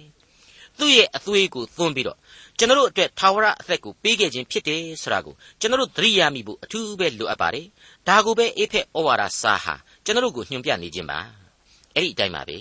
[0.77, 2.17] သူ့ရဲ့အသွေးကိုသွန်းပြီးတော့
[2.59, 7.67] ကျွန်တော်တို့အတွက်ထာဝရအသက်ကိုပေးခဲ့ခြင်းဖြစ်တယ်ဆိုတာကိုကျွန်တော်တို့သတိရမိဖို့အထူးပဲလိုအပ်ပါတယ်
[8.07, 11.19] ဒါကိုပဲအေဖက်ဩဝါဒစာဟာကျွန်တော်တို့ကိုညွှန်ပြနေခြင်းပါ
[11.95, 12.57] အဲ့ဒီအတိုင်းပါပဲ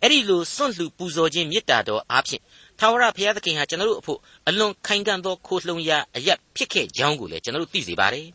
[0.00, 2.42] အဲ့ဒီလိုစွန့်လှူပူဇော်ခြင်းမေတ္တာတော်အားဖြင့်
[2.78, 4.18] ထာဝရဘုရားသခင်ဟာကျွန်တော်တို့အဖို့
[4.48, 8.26] အလွန်ခိုင်ခံ့သောခိုးလှုံရာအရက်ဖြစ်ခဲ့ကြောင်းကိုလည်းကျွန်တော်တို့သိစေပါတယ်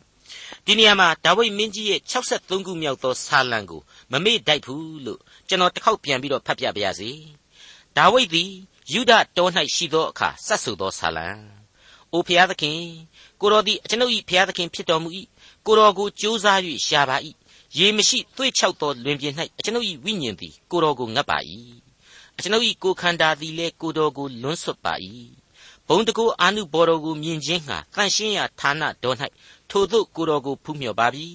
[0.66, 3.80] ဒီနေရာမှာဒါဝိဒ်မင်းကြီးရဲ့63ခုမြောက်သောဆာလံကို
[4.12, 7.10] မမေ့တိုက်ဘူးလို့ကျွန်တော်တစ်ခေါက်ပြန်ပြီးတော့ဖတ်ပြပါရစေ
[7.96, 8.50] ဒါဝိဒ်သည်
[8.90, 11.28] ယုဒတော၌ရှိသောအခါစတ်ဆူသောဆာလံ။
[12.12, 12.78] အိုဖျားသခင်
[13.40, 15.08] ကိုတော်သည်အကျွန်ုပ်၏ဖျားသခင်ဖြစ်တော်မူ၏
[15.66, 17.16] ကိုတော်ကိုကြိုးစား၍ရှာပါ၏
[17.78, 21.38] ရေမရှိသွေ့ချောက်သောလွင်ပြင်၌အကျွန်ုပ်၏ဝိညာဉ်သည်ကိုတော်ကိုငတ်ပါ၏
[22.36, 24.94] အကျွန်ုပ်၏ကိုခန္ဓာသည်လည်းကိုတော်ကိုလွန်းဆွတ်ပါ၏
[25.88, 29.16] ဘုံတကူအာနုဘော်တော်ကိုမြင်ခြင်းဟာတန်ရှင်းရာဌာနတော်၌
[29.70, 31.26] ထိုသို့ကိုတော်ကိုဖူးမြော်ပါပြီ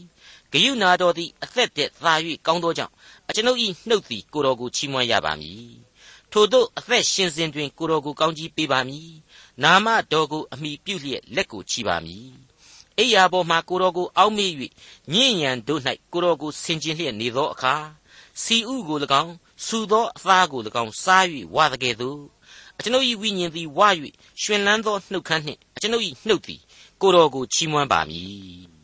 [0.52, 2.14] ဂယုနာတော်သည်အသက်တည်းသာ၍
[2.46, 2.94] ကောင်းသောကြောင့်
[3.30, 5.87] အကျွန်ုပ်၏နှုတ်သည်ကိုတော်ကိုချီးမွမ်းရပါမည်
[6.32, 9.12] ထို့သောအသက်ရှင်စဉ်တွင် ကိုတော်ကိုကောင်းကြီးပေးပါမည်
[9.64, 12.30] နာမတော်ကိုအမိပြုလျက်လက်ကိုချီပါမည်
[13.00, 14.52] အိယာပေါ်မှာကိုတော်ကိုအောက်မေ့၍
[15.14, 15.82] ညဉ့်ညံတို့၌
[16.14, 17.74] ကိုတော်ကိုဆင်ကျင်လျက်နေသောအခါ
[18.44, 19.34] စီဥကို၎င်း
[19.66, 22.20] စူသောအသားကို၎င်းစား၍ဝါတကယ်သို့
[22.78, 23.90] အကျွန်ုပ်၏ဝိညာဉ်သည်ဝါ၍
[24.42, 26.62] ရှင်လန်းသောနှုတ်ခမ်းနှင့်အကျွန်ုပ်၏နှုတ်သည်
[27.02, 28.78] ကိုတော်ကိုချီးမွမ်းပါမည်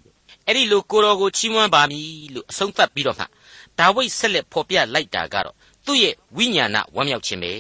[0.48, 3.26] အဲ့ဒီလိုကိုတော်ကိုချီးမွမ်းပါမည်လို့အဆုံးသတ်ပြီးတော့မှ
[3.80, 5.56] ဒါဝိဒ်ဆက်လက်ဖော်ပြလိုက်တာကတော့
[5.86, 7.54] သူ့ရဲ့ဝိညာဏဝမ်းမြောက်ခြင်းပဲ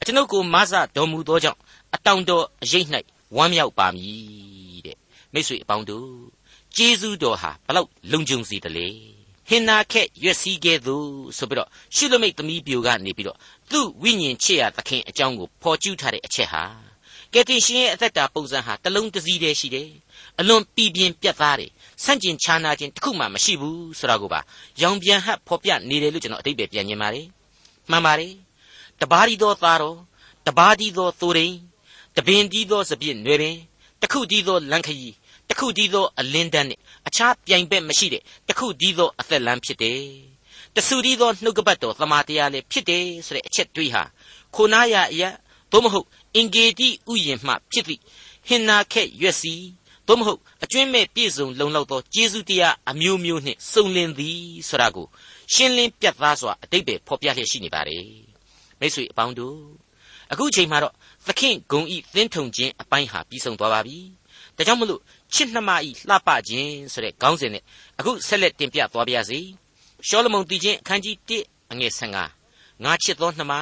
[0.00, 1.58] အကျွန်ုပ်ကိုမဆတော်မူသောကြောင့်
[1.94, 2.84] အတောင်တော်အရေး၌
[3.36, 4.96] ဝမ်းမြောက်ပါမည်တဲ့
[5.32, 6.08] မိတ်ဆွေအပေါင်းတို့
[6.76, 8.86] ကျေးဇူးတော်ဟာဘလောက်လုံခြုံစေတလဲ
[9.48, 10.96] ဟင်နာခက်ရွက်စည်းခဲ့သူ
[11.38, 13.38] ဆိုပြီးတော့ရှုလမိတ်သမီးပြိုကနေပြီးတော့
[13.70, 16.62] သူ့ဝိညာဉ်ချစ်ရသခင်အကြောင်းကိုဖော်ကျူးထားတဲ့အချက်ဟာ
[17.32, 19.90] ကယ်တင်ရှင်ရဲ့အသက်တာပုံစံဟာတလုံးတစည်းတည်းရှိတယ်
[20.38, 21.70] အလွန်ပြည်ပြင်းပြတ်သားတယ်
[22.04, 24.40] ဆန့်ကျင်ခြားနာခြင်းတစ်ခုမှမရှိဘူးဆိုတာကိုပါ
[24.82, 27.26] ရောင်ပြန်ဟပ်ဖော်ပြနေတယ်လို့ကျွန်တော်အတိတ်ပဲပြန်မြင်ပါတယ်
[27.90, 28.34] မှန်ပါတယ်
[29.00, 29.98] တပါးဒီသောသားတော်
[30.46, 31.56] တပါးဒီသောသိုးရင်း
[32.16, 33.56] တပင်ဒီသောစပြည့်နွယ်ပင်
[34.02, 35.10] တခုဒီသောလန်ခရီ
[35.48, 40.02] တခုဒီသောအလင်းတန်းနဲ့အခြားပြိုင်ဘက်မရှိတဲ့တခုဒီသောအသက်လမ်းဖြစ်တယ်
[40.74, 44.02] တဆူဒီသောနှုတ်ကပတ်တော်သမာတရားလည်းဖြစ်တယ်ဆိုတဲ့အချက်တွေးဟာ
[44.54, 45.30] ခိုနာရအရာ
[45.72, 48.00] သို့မဟုတ်အင်ဂေတိဥယျင်မှဖြစ်သည့်
[48.48, 49.54] ဟင်နာခက်ရွက်စီ
[50.06, 55.06] သို့မဟုတ်အကျွင်းမဲ့ပြည့်စုံလုံလောက်သောကျေးဇူးတရားအမျိုးမျိုးနှင့်စုံလင်သည်ဆိုတာကို
[55.54, 58.04] ရှင်းလင်းပြတ်သားစွာအတိတ်ပဲဖော်ပြလျက်ရှိနေပါတယ်
[58.80, 59.58] မိတ်ဆွေအပေါင်းတို့
[60.32, 60.94] အခုချိန်မှာတော့
[61.26, 63.98] သခင်ဂုံဤသင်းထုံခြင်းအပိုင်းဟာပြီးဆုံးသွားပါပြီ
[64.56, 65.00] ဒါကြောင့်မလို့
[65.34, 67.62] ချစ်နှမဤလှပခြင်းဆိုတဲ့ခေါင်းစဉ်နဲ့
[67.98, 69.40] အခုဆက်လက်တင်ပြသွားပါရစေ
[70.08, 71.92] ရှောလမုန်တည်ခြင်းအခန်းကြီး1အငယ်
[72.38, 73.52] 15ငါချစ်သောနှမ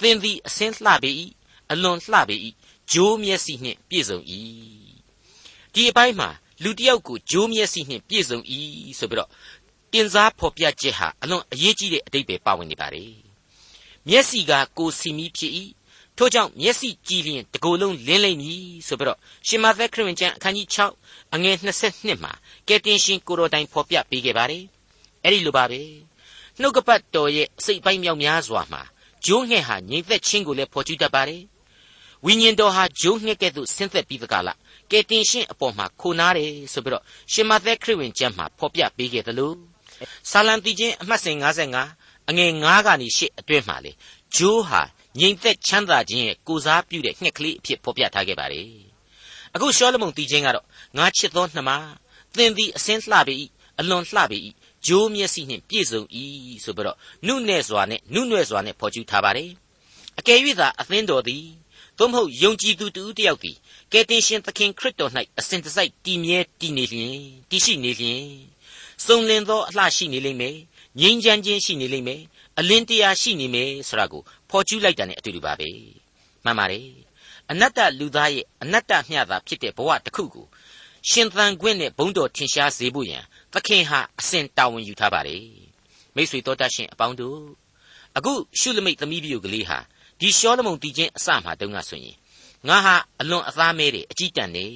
[0.00, 1.10] သင်သည်အစင်းလှပေ၏
[1.70, 2.36] အလွန်လှပေ၏
[2.92, 4.18] ဂျိုးမျက်စိနှင့်ပြည့်စုံ၏
[5.74, 6.28] ဒီအပိုင်းမှာ
[6.62, 8.38] လူတစ်ယောက်ကိုဂျိုးမျက်စိနှင့်ပြည့်စုံ၏
[8.98, 9.30] ဆိုပြီးတော့
[9.92, 13.12] တင်စားဖော်ပြချက်ဟာအလွန်အရေးကြီးတဲ့အတိတ်ပဲပါဝင်နေပါတယ်
[14.08, 15.52] မျက်စိကကိုစီမီဖြစ်၏
[16.16, 20.68] ထို့ကြောင့်မျက်စိကြည်လျင်တကိုယ်လုံးလင်းလိမ့်မည်ဆိုပြီးတော့ရှင်မာသက်ခရစ်ဝင်ကျမ်းအခန်းကြီး
[21.00, 22.32] 6အငယ်22မှာ
[22.68, 24.64] ကယ်တင်ရှင်ကိုတော်တိုင်ဖော်ပြပေးခဲ့ပါတယ်
[25.22, 25.80] အဲ့ဒီလိုပါပဲ
[26.60, 28.82] နှုတ်ကပတ်တော်ရဲ့အစိတ်ပိုင်းမြောက်များစွာမှာ
[29.26, 31.42] ဂျိုးငှက်ဟာငြိမ်သက်ခြင်းကိုလည်းဖော်ကျူးတတ်ပါတယ်
[32.24, 34.58] ဝိညာဉ်တော်ဟာဂျိုးငှက်ကဲ့သို့ဆင်းသက်ပြီးသကလား
[34.90, 39.71] ကယ်တင်ရှင်အပေါ်မှာခိုနားတယ်ဆိုပြီးတော့ရှင်မာသက်ခရစ်ဝင်ကျမ်းမှာဖော်ပြပေးခဲ့သလို
[40.30, 41.36] ဆာလံတီချင်းအမှတ်စဉ်
[41.82, 43.92] 55အငယ်9ကနေ10အတွင်းမှာလေ
[44.36, 44.82] ဂျိုးဟာ
[45.18, 48.68] ငြိမ်သက်ချမ်းသာခြင်းရဲ့ကိုစားပြုတဲ့ငှက်ကလေးအဖြစ်ဖော်ပြထားခဲ့ပါတယ်
[49.54, 50.66] အခုရှောလမုန်တီချင်းကတော့
[50.98, 51.70] ငါချစ်သောနှမ
[52.36, 53.34] သင်သည်အစင်းလှပေ၏
[53.80, 54.38] အလွန်လှပေ၏
[54.86, 56.02] ဂျိုးမျက်စိနှင့်ပြည့်စုံ၏
[56.64, 59.50] ဆိုပြီးတော့နုနယ်စွာနဲ့နုနွယ်စွာနဲ့ဖော်ကျူးထားပါတယ်
[60.18, 61.44] အကယ်၍သာအသင်းတော်သည်
[61.98, 63.56] သို့မဟုတ်ယုံကြည်သူတူတယောက်သည်
[63.92, 67.16] ကယ်တင်ရှင်သခင်ခရစ်တော်၌အစဉ်တစိုက်တည်မြဲတည်နေလျင်
[67.50, 68.51] တည်ရှိနေလျင်
[69.06, 70.56] စုံလင်သောအလှရှိနေလိမ့်မယ်
[71.00, 72.20] ငြိမ်းချမ်းခြင်းရှိနေလိမ့်မယ်
[72.58, 75.68] အလင်းတရားရှိနေမယ်ဆိုတာကိုဖော်ကျူးလိုက်တာ ਨੇ အတူတူပါပဲ
[76.44, 76.86] မှန်ပါတယ်
[77.50, 80.46] အနတ္တလူသားရဲ့အနတ္တမျှတာဖြစ်တဲ့ဘဝတစ်ခုကို
[81.10, 85.44] ရှင်သန်ခွင့်နဲ့ဘုံတော်ထင်ရှားစေဖို့ရန်သခင်ဟာအစဉ်တာဝန်ယူထားပါတယ်
[86.14, 87.38] မိတ်ဆွေတော်တတ်ရှင်အပေါင်းတို့
[88.16, 89.78] အခုရှုလမိတ်သမီးပြိုကလေးဟာ
[90.20, 92.16] ဒီရှောလမုန်တီချင်းအစမှတုန်းကဆိုရင်
[92.68, 94.66] ငါဟာအလွန်အသားမဲတယ်အကြည့်တန်နေ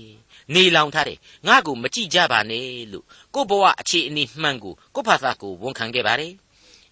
[0.55, 3.05] နေလောင်ထားတယ်ငါ့ကိုမကြည့်ကြပါနဲ့လို့
[3.35, 6.33] ကို့ဘဝအခြေအနေမှန်ကိုကို့ဘာသာကိုဝန်ခံခဲ့ပါတယ်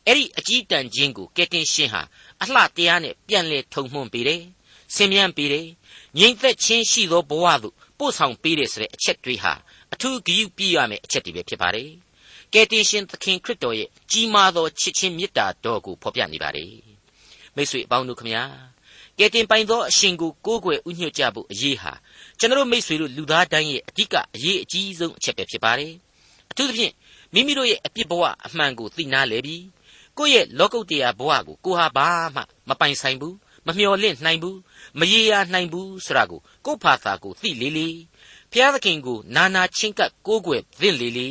[0.07, 2.03] အဲ့ဒီအကြည့်တန်ခြင်းကိုကဲတင်ရှင်ဟာ
[2.43, 4.43] အလှတရားနဲ့ပြန်လဲထုံမှွန်းပေးတယ်
[4.95, 5.67] ဆင်မြန်းပေးတယ်
[6.19, 9.53] ငြိမ်သက်ခြင်းရှိသောဘဝသို့ပို့ဆောင်ပေးတယ်ဆိုတဲ့အချက်တွေဟာ
[9.93, 11.91] အထူးဂရုပြုရမယ့်အချက်တွေပဲဖြစ်ပါတယ်
[12.53, 16.73] ကယ်တင်ရှင်သခင်ခရစ်တော်ရဲ့ကြီးမားသောချစ်ချင်းမေတ္တာတော်ကိုဖော်ပြနေပါတယ်
[17.57, 18.43] မိတ်ဆွေအပေါင်းတို့ခမညာ
[19.19, 21.93] ကယ်တင်ပိုင်သောအရှင်ကိုကိုးကွယ်ဥညွှတ်ကြဖို့အရေးဟာ
[22.45, 25.93] ကျွန်တော်မိတ်ဆွေတို့လူသားတိုင်းရဲ့အဓိကအရေးအကြီးဆုံးအချက်ပဲဖြစ်ပါတယ်
[26.51, 26.93] အထူးသဖြင့်
[27.35, 29.57] မိမိတို့ရဲ့အပြစ်ဘဝအမှန်ကိုသိနာလေပြီ
[30.19, 34.59] ကိုယ့်ရဲ့လောကုတ္တရာဘဝကိုကိုဟာဘာမှမပိုင်ဆိုင်ဘူးမမျှော်လင့်နိုင်ဘူး
[34.99, 37.89] မရေရာနိုင်ဘူးဆိုတာကိုကိုယ့်ဖာသာကိုသိလေလေ
[38.53, 41.29] ဖျားသခင်ကိုနာနာချင်းကပ်ကိုးကွယ်သင့်လေလေ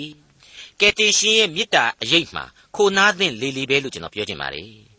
[0.79, 2.43] ကယ်တင်ရှင်ရဲ့မေတ္တာအရေးမှာ
[2.75, 4.92] ခိုနားသင့်လေလေပဲလို့ကျွန်တော်ပြောချင်ပါတယ်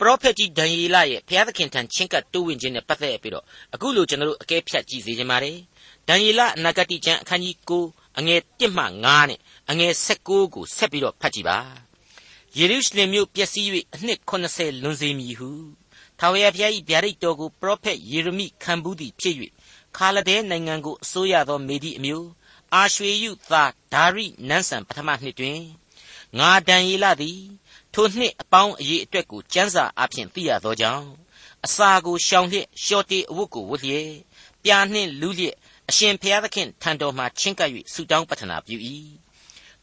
[0.00, 5.56] ပရောဖက်ကြီးဒံယေလရဲ့ဘုရားသခင်ထံချင်းကပ်တိုးဝင်ခြင်းနဲ့ပတ်သက်ပြီးတော့အခုလိုကျွန်တော်တို့အကဲဖြတ်ကြည့်စေချင်ပါတယ်
[6.08, 9.38] ဒံယေလအနာဂတိကျမ်းအခန်းကြီး9အငယ်1မှ9နဲ့
[9.70, 11.58] အငယ်16ကိုဆက်ပြီးတော့ဖတ်ကြည့်ပါ
[12.58, 15.50] ယေရုရှလင်မြို့ပျက်စီး၍အနှစ်80လွန်စေမည်ဟု
[16.18, 19.34] ထာဝရဘုရား၏ဗျာဒိတ်တော်ကိုပရောဖက်ယေရမိခံဘူးသည်ဖြစ်၍
[19.96, 22.28] ခါလဒဲနိုင်ငံကိုအစိုးရသောမေဒီအမျိုး
[22.74, 25.60] အာရွှေယုသားဒါရိနန်းဆန်ပထမနှစ်တွင်
[26.38, 27.40] ငါဒံယေလသည်
[27.94, 31.06] ထိုနှစ်အပေါင်းအရေးအတွက်ကိုစံစာအဖြစ်သိရသောကြောင့်
[31.66, 34.10] အစာကိုရှောင်လျက်ရှော့တေအဝတ်ကိုဝတ်လျက်
[34.64, 35.56] ပြာနှင့်လူးလျက်
[35.88, 38.76] အရှင်ဘုရားသခင်ထံတော်မှချင်းကပ်၍ဆုတောင်းပတနာပြု၏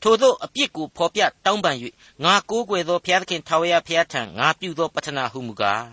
[0.01, 1.77] ထို့သောအပြစ်ကိုဖော်ပြတောင်းပန်၍
[2.23, 5.85] ငါကိုးကွယ်သောဘုရားသခင်ထာဝရဘုရားထံငါပြုသောပတနာဟုမူကား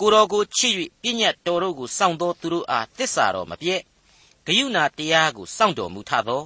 [0.00, 0.72] ကိုတော်ကိုချစ်၍
[1.02, 3.82] ပြည့်ညတ်တော်တို့ကိုစောင့်တော်သူတို့အားတစ္ဆာတော်မပြည့်
[4.46, 6.42] ဂယုဏတရားကိုစောင့်တော်မူထသော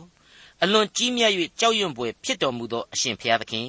[0.63, 3.69] အလွန်ကြီးမြတ်၍ကြောက်ရွံ့ဖွယ်ဖြစ်တော်မူသောအရှင်ဘုရားသခင်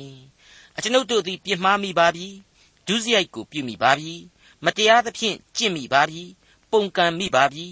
[0.77, 2.27] အကျွန်ုပ်တို့သည် ပြစ်မှားမိပါပြီ
[2.87, 4.13] ဒုစရိုက်ကိုပြုမိပါပြီ
[4.65, 6.21] မတရားသဖြင့်ကျင့်မိပါပြီ
[6.71, 7.65] ပုန်ကန်မိပါပြီ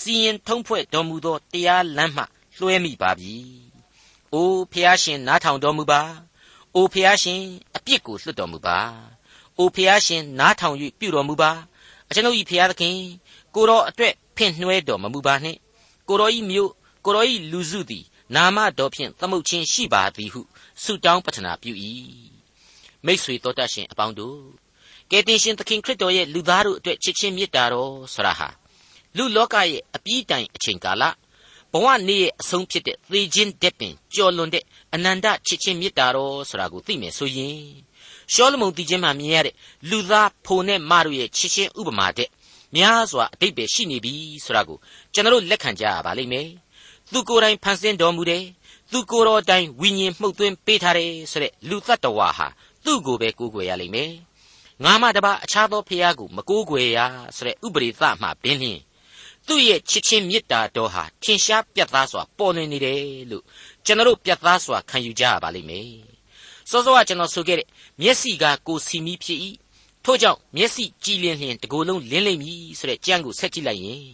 [0.00, 2.22] စီရင်ထုံးဖွဲ့တော်မူသောတရားလမ်းမှ
[2.58, 3.34] လွှဲမိပါပြီ
[4.32, 6.02] အိုဖျားရှင်နားထောင်တော်မူပါ
[6.74, 7.40] အိုဖျားရှင်
[7.76, 8.78] အပြစ်ကိုလွတ်တော်မူပါ
[9.58, 11.50] အိုဖျားရှင်နားထောင်၍ပြုတော်မူပါ
[12.08, 12.96] အကျွန်ုပ်၏ဖျားသခင်
[13.54, 15.58] ကိုတော်အတွက်ဖင့်နှွဲတော်မမူပါနှင့်
[16.08, 16.70] ကိုတော်၏မြို့
[17.04, 18.04] ကိုတော်၏လူစုသည်
[18.34, 20.40] နာမတော်ဖြင့်သမုတ်ချင်းရှိပါသည်ဟု
[20.82, 21.72] ဆုတောင်းပတနာပြု၏
[23.06, 24.38] မိษွေတော်တတ်ရှင်အပေါင်းတို့
[25.10, 28.48] ကယ်တင်ရှင်သခင်ခရစ်တော်ရဲ့လူသားတို့အတွက်ချစ်ချင်းမေတ္တာတော်ဆရာဟာ
[29.16, 31.04] လူလောကရဲ့အပြီးတိုင်အချိန်ကာလ
[31.72, 34.64] ဘဝနေ့ရဲ့အဆုံးဖြစ်တဲ့သေခြင်းတက်ပင်ကြော်လွန်တဲ့
[34.94, 37.58] အနန္တချစ်ချင်းမေတ္တာတော်ဆိုတာကိုသိမယ်ဆိုရင်
[38.32, 39.54] ရှောလမုန်တည်ခြင်းမှာမြင်ရတဲ့
[39.90, 42.28] လူသားဖိုနဲ့မတို့ရဲ့ချစ်ချင်းဥပမာတဲ့
[42.76, 44.14] များစွာအတိတ်ပဲရှိနေပြီ
[44.44, 44.78] ဆိုတာကို
[45.12, 46.48] ကျွန်တော်လက်ခံကြရပါလိမ့်မယ်
[47.12, 48.44] သူကိုယ်တိုင်ဖန်ဆင်းတော်မူတယ်
[48.92, 52.48] သူကိုယ်တော်တိုင်ဝိညာဉ်မှုတ်သွင်းပေးထားတယ်ဆိုတဲ့လူတ attva ဟာ
[52.86, 54.12] သူ့ကိုပဲကိုးကွယ်ရလိမ့်မယ်
[54.84, 56.98] ငါမှတပါအခြားသောဖျားကိုမကိုးကွယ်ရ
[57.36, 58.80] ဆိုတဲ့ဥပရိသမှဘင်းလျင်
[59.46, 63.44] သူ့ရဲ့ချစ်ချင်းမေတ္တာတော်ဟာထင်ရှားပြတ်သားစွာပေါ်လွင်နေတယ်လို့
[63.84, 65.90] ကျွန်တော်ပြတ်သားစွာခံယူကြရပါလိမ့်မယ်
[66.70, 67.68] စောစောကကျွန်တော်ဆိုခဲ့တဲ့
[68.00, 69.38] မျက်စိကကိုစီမီဖြစ်၏
[70.04, 74.06] ထို့ကြောင့်မျက်စိကြည်လင်လျင်တကိုယ်လုံးလင်းလိမ့်မည်ဆိုတဲ့ကြံကိုဆက်ကြည့်လိုက်ရင်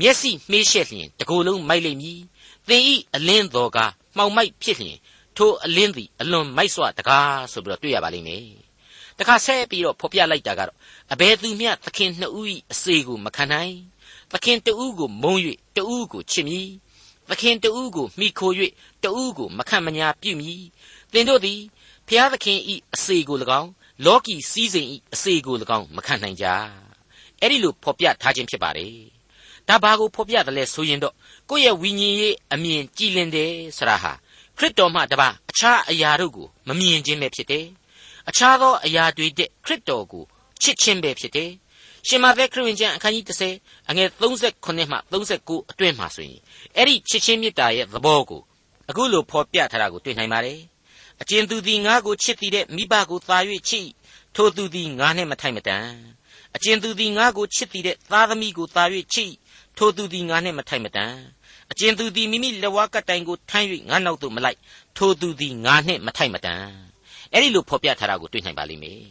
[0.00, 2.20] မျက်စိမှေးရှက်လျင်တကိုယ်လုံးမိုက်လိမ့်မည်
[2.68, 3.78] သင်ဤအလင်းတော်က
[4.16, 4.96] မှောင်မိုက်ဖြစ်လျင်
[5.36, 8.44] ထိုအလင်းသည်အလွန်မိုက်စွာတကားဆိုပြီးတော့တွေ့ရပါလိမ့်မယ်
[9.18, 10.76] တခါဆက်ပြီးတော့ဖော်ပြလိုက်တာကတော့
[11.12, 13.74] အဘယ်သူမျှသခင်နှစ်ဦး၏အစေကိုမခံနိုင်
[14.32, 15.34] သခင်တဦးကိုမုံ၍
[15.76, 16.68] တဦးကိုချစ်မည်
[17.30, 18.50] သခင်တဦးကိုမိခို၍
[19.04, 20.62] တဦးကိုမခံမညာပြုမည်
[21.12, 21.60] သင်တို့သည်
[22.08, 22.58] ဖျားသခင်၏
[22.94, 23.70] အစေကို၎င်း
[24.04, 26.46] လောကီစည်းစိမ်၏အစေကို၎င်းမခံနိုင်ကြ
[27.40, 28.94] အဲ့ဒီလိုဖော်ပြထားခြင်းဖြစ်ပါတယ်
[29.68, 31.14] ဒါဘာကိုဖော်ပြတယ်လဲဆိုရင်တော့
[31.50, 34.12] ကိုယ့်ရဲ့ဝိညာဉ်ရေးအမြင်ကြည်လင်တယ်ဆရာဟာ
[34.58, 37.66] ခရစ်တော်မှတပါအခြားအရာတို့ကိုမမြင်ခြင်းပဲဖြစ်တယ်
[38.28, 40.24] အခြားသောအရာတွေတဲ့ခရစ်တော်ကို
[40.62, 41.50] ချစ်ခြင်းပဲဖြစ်တယ်
[42.08, 43.24] ရှင်မာသက်ခရစ်ဝင်ကျမ်းအခန်းကြီး
[43.58, 46.40] 30အငယ်38မှ39အတွင်းမှာဆိုရင်
[46.76, 48.42] အဲ့ဒီချစ်ချင်းမေတ္တာရဲ့သဘောကို
[48.90, 50.60] အခုလိုဖော်ပြထားတာကိုတွေ့နိုင်ပါတယ်
[51.20, 53.38] အကျဉ်သူသည်ငါကိုချစ်သည်တဲ့မိဘကိုသာ၍
[53.68, 53.86] ချစ်
[54.36, 55.86] ထိုသူသည်ငါနှင့်မထိုက်မတန်
[56.56, 59.32] အကျဉ်သူသည်ငါကိုချစ်သည်တဲ့သားသမီးကိုသာ၍ချစ်
[59.78, 61.14] ထိုသူသည်ငါနှင့်မထိုက်မတန်
[61.72, 64.58] အကျဉ်သူသည်မိမိလက်ဝါးကတိုင်ကိုထမ်း၍ငါနောက်သို့မလိုက်
[64.96, 66.64] ထိုသူသည်ငါနှင့်မထိုက်မတန်
[67.32, 69.02] အဲ့ဒီလိုဖော်ပြထားတာကိုတွေ့နိုင်ပါလိမ့်မယ်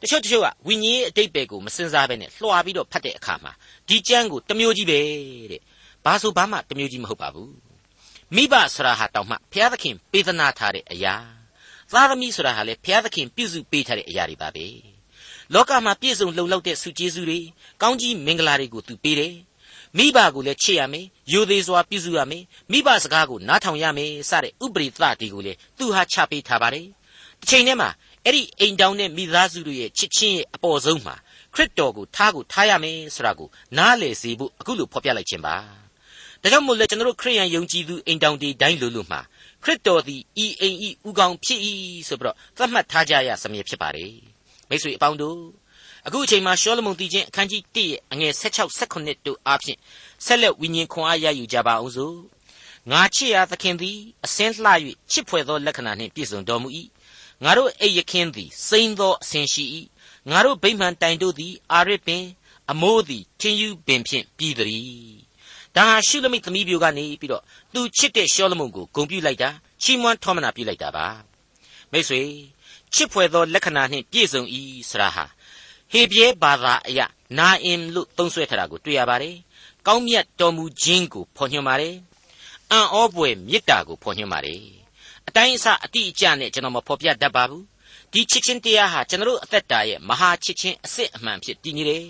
[0.00, 3.52] တချို့တချို့ကဝိညာဉ်အတိတ်ပဲကိုမစင်စားဘဲနဲ့လွှာပြီးတော့ဖတ်တဲ့အခါမှာ
[3.88, 5.00] ဒီကျမ်းကိုတမျိုးကြီးပဲ
[5.50, 5.62] တဲ့
[6.04, 7.54] ဘာဆိုဘာမှတမျိုးကြီးမဟုတ်ပါဘူး
[8.36, 11.14] မိဘဆရာဟာတောင်မှဘုရားသခင်ပေးသနာထားတဲ့အရာ
[11.92, 14.66] သားသမီးဆိုတာဟာလေဘုရားသခင်ပြုစုပေးထားတဲ့အရာတွေပါပဲ
[15.54, 17.40] လောကမှာပြည့်စုံလုံလောက်တဲ့စုကျေးဇူးတွေ
[17.82, 19.34] ကောင်းကြီးမင်္ဂလာတွေကိုသူပေးတယ်
[19.96, 26.86] မိဘကိုလည်းချစ်ရမယ်ယိုသေးစွာပြုစုရမယ်မိဘစကားကိုနားထောင်ရမယ်စတဲ့ဥပရိသတီကိုလည်းသူဟာချပေးထားပါတယ်
[27.40, 27.90] တစ်ချိန်တည်းမှာ
[28.24, 31.14] အဲ့ဒီအိမ်တောင်နဲ့မိသားစုတို့ရဲ့ချစ်ချင်းရဲ့အပေါ်ဆုံးမှာ
[31.54, 33.48] ခရစ်တော်ကိုထားကိုထားရမယ်ဆိုတာကို
[33.78, 35.56] နားလည်စေဖို့အခုလိုဖော်ပြလိုက်ခြင်းပါ
[36.42, 39.20] ဒါကြောင့်မို့လဲကျွန်တော်တို့ခရိယန်ယုံကြည်သူအိမ်တောင်တွေတိုင်းလိုလိုမှာ
[39.64, 41.60] ခရစ်တော်သည်ဤအိမ်ဤဥကောင်ဖြစ်၏
[42.08, 44.12] ဆိုပြီးတော့သတ်မှတ်ထားကြရစမြဲဖြစ်ပါတယ်
[44.68, 45.38] မိတ်ဆွေအပေါင်းတို့
[46.06, 49.78] အခုအချိန်မှာရှောလမုန်တည်ခြင်းအခန်းကြီး1ရဲ့အငယ်16 18တို့အားဖြင့်
[50.24, 52.16] ဆက်လက်ဝိညာဉ်ခွန်အားရယူကြပါအောင်စို့
[52.90, 54.70] ငါချစ်ရာသခင်သည်အစင်းလှ၍
[55.10, 56.68] ချစ်ဖွယ်သောလက္ခဏာနှင့်ပြည့်စုံတော်မူ၏
[57.44, 59.64] ငါတို့အိပ်ယခင်းသည်စိမ့်သောအစင်ရှိ၏
[60.30, 62.24] ငါတို့ဗိမှန်တိုင်တို့သည်အာရစ်ပင်
[62.70, 65.20] အမိုးသည်ထင်းယူပင်ဖြင့်ပြီးသည်
[65.76, 69.50] ဒါဟာရှုလမိတ်သမီးပြိုကနေပြီးတော့သူချစ်တဲ့ရှောလမုန်ကိုဂုံပြုလိုက်တာ
[69.82, 71.06] ချီးမွမ်းထောမနာပြုလိုက်တာပါ
[71.92, 72.20] မိတ်ဆွေ
[72.94, 74.42] ချစ်ဖွယ်သောလက္ခဏာနှင့်ပြည့်စုံ၏
[74.90, 75.24] ဆရာဟာ
[75.90, 77.00] ဟေပြဲဘာသာအရ
[77.38, 79.36] နာအင်လို့သုံးဆွဲထားတာကိုတွေ့ရပါတယ်
[79.86, 81.94] ကောင်းမြတ်တော်မူခြင်းကိုဖော်ညွှန်းပါတယ်
[82.70, 84.62] အံ့ဩပွေမေတ္တာကိုဖော်ညွှန်းပါတယ်
[85.28, 87.64] အတိုင်းအဆအတိအကျနဲ့ကျွန်တော်မဖော်ပြတတ်ပါဘူး
[88.12, 92.06] ဒီချစ်ချင်းတရားဟာကျွန်တော်တို့အသက်တာရဲ့မဟာချစ်ချင်းအစစ်အမှန်ဖြစ်တည်နေတယ်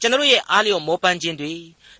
[0.00, 1.52] ကျွန်တော်ရဲ့အားလျော်မောပန်းခြင်းတွေ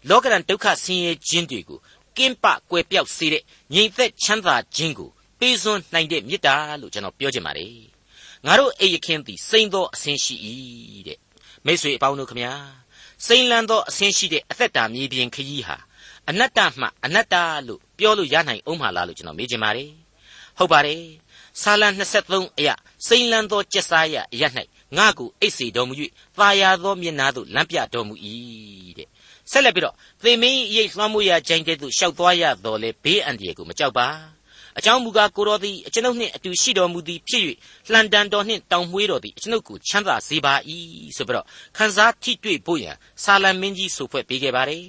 [0.09, 1.79] လောကရန်ဒုက္ခဆင်းရဲခြင်းတွေကို
[2.17, 3.43] ကင်းပကွယ်ပြောက်စေတဲ့
[3.75, 8.00] ငြိမ်သက်ချမ်းသာခြင်းကိုပေးစွန်းနိုင်တဲ့မေတ္တာလို့ကျွန်တော်ပြောချင်ပါတယ်
[8.47, 10.35] ငါတို့အိယခင်သည်စိမ့်သောအဆင်းရှိ၏
[11.07, 11.19] တဲ့
[11.65, 12.53] မိတ်ဆွေအပေါင်းတို့ခမညာ
[13.27, 15.77] စိမ့်လန်းသောအဆင်းရှိတဲ့အသက်တာမြေပြင်ခရီးဟာ
[16.29, 17.35] အနတ္တမှအနတ္ต
[17.67, 19.91] လို့ပြောလို့ရနိုင်အောင်မလားလို့ကျွန်တော်မေးချင်ပါတယ်
[20.59, 21.03] ဟုတ်ပါတယ်
[21.63, 21.89] ဆာလံ
[22.25, 22.75] 23အရာ
[23.07, 24.45] စိမ့်လန်းသောကျက်စားရအရ၌
[24.97, 25.95] ငါကိုအိတ်စီတော်မူ၍
[26.39, 28.15] သာယာသောမျက်နာသို့လမ်းပြတော်မူ၏
[28.99, 29.09] တဲ့
[29.51, 34.07] ဆက်လက်ပြီးတော့သေမင်းရိတ်လွှမ်းမိုးရာကြိုင်တဲ့သို့ရှောက်သွားရတော်လဲဘေးအန္တရာယ်ကိုမကြောက်ပါ
[34.79, 37.45] အကြောင်းမူကားကိုတော်သည်အကျွန်ုပ်နှင့်အတူရှိတော်မူသည်ဖြစ်၍
[37.93, 40.55] လှန်တန်တော်နှင့်တောင်မွှေးတော်သည်အကျွန်ုပ်ကိုချမ်းသာစေပါ၏
[41.17, 44.85] ဆိုပြီးတော့ခန်းစားထိတွေ့ဖို့ရန်ဆာလံမင်းကြီးဆိုဖွဲ့ပေးခဲ့ပါတယ်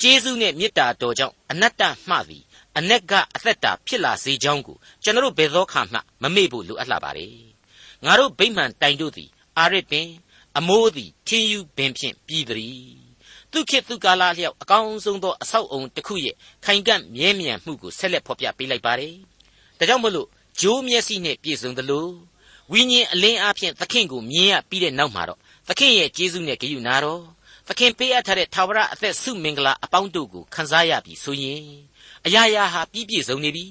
[0.00, 2.44] ကျေးဇူးနဲ့မေတ္တာတော်ကြောင့်အနတ္တမှသည်
[2.78, 7.34] အ내ကအသက်တာဖြစ်လာစေကြောင်းကိုကျွန်တော်ဘယ်သောခါမှမမေ့ဖို့လိုအပ်လာပါတယ်
[8.04, 10.08] ငါတို့ဗိမှန်တိုင်တို့သည်အာရစ်ပင်
[10.58, 13.09] အမိုးသည်ထင်းယူပင်ဖြင့်ပြီးသည်
[13.52, 16.34] သူခေတ်သူကာလလျောက်အကောင်းဆုံးသောအဆောက်အုံတစ်ခုရဲ့
[16.64, 19.14] ခိုင်ကန့်မြဲမြံမှုကိုဆက်လက်ဖော်ပြပေးလိုက်ပါတယ်
[19.78, 20.28] ဒါကြောင့်မလို့
[20.60, 22.08] ဂျိုးမျက်စိနဲ့ပြည့်စုံသလို
[22.72, 27.22] ဝိညာဉ်အလင်းအားဖြင့်သခင်ကိုမြင်ရပြီးတဲ့နောက်မှာတော့သခင်ရဲ့ကျေးဇူးနဲ့ဂရုနာတော်
[27.68, 31.64] သခင်ပေးအပ်ထားတဲ့သာဝရအသက်ဆုမင်္ဂလာအပေါင်းတို့ကိုခံစားရပြီဆိုရင်
[32.26, 33.66] အရာရာဟာပြည့်ပြည့်စုံနေပြီ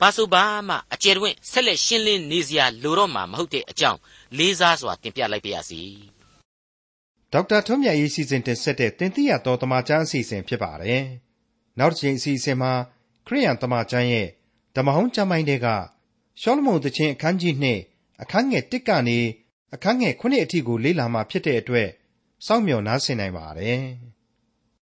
[0.00, 3.98] ဘာဆိုဘာမှအကျယ်တွင်ဆက်လက်ရှင်းလင်းနေစရာလိုတော့မှာမဟုတ်တဲ့အကြောင်း
[4.38, 5.82] လေးစားစွာတင်ပြလိုက်ပါရစေ
[7.32, 11.04] ဒေါက်တာထွန်းမြတ်ရေးစီစဉ်တင်ဆက်တဲ့တင်ပြရတော်တမချန်းအစီအစဉ်ဖြစ်ပါတယ်
[11.78, 12.72] နောက်တစ်ချိန်အစီအစဉ်မှာ
[13.26, 14.28] ခရိယန်တမချန်းရဲ့
[14.76, 15.66] ဓမ္မဟောင်းကျမ်းပိုင်းတွေက
[16.40, 17.54] ရှောလမုန်တခြင်းအခန်းကြီး
[17.88, 19.18] 2 အခန်းငယ် 1 ကနေ
[19.74, 21.88] အခန်းငယ်9အထိကို လေ့လာမှဖြစ်တဲ့အတွက်
[22.46, 23.82] စောင့်မျှော်နားဆင်နိုင်ပါတယ်။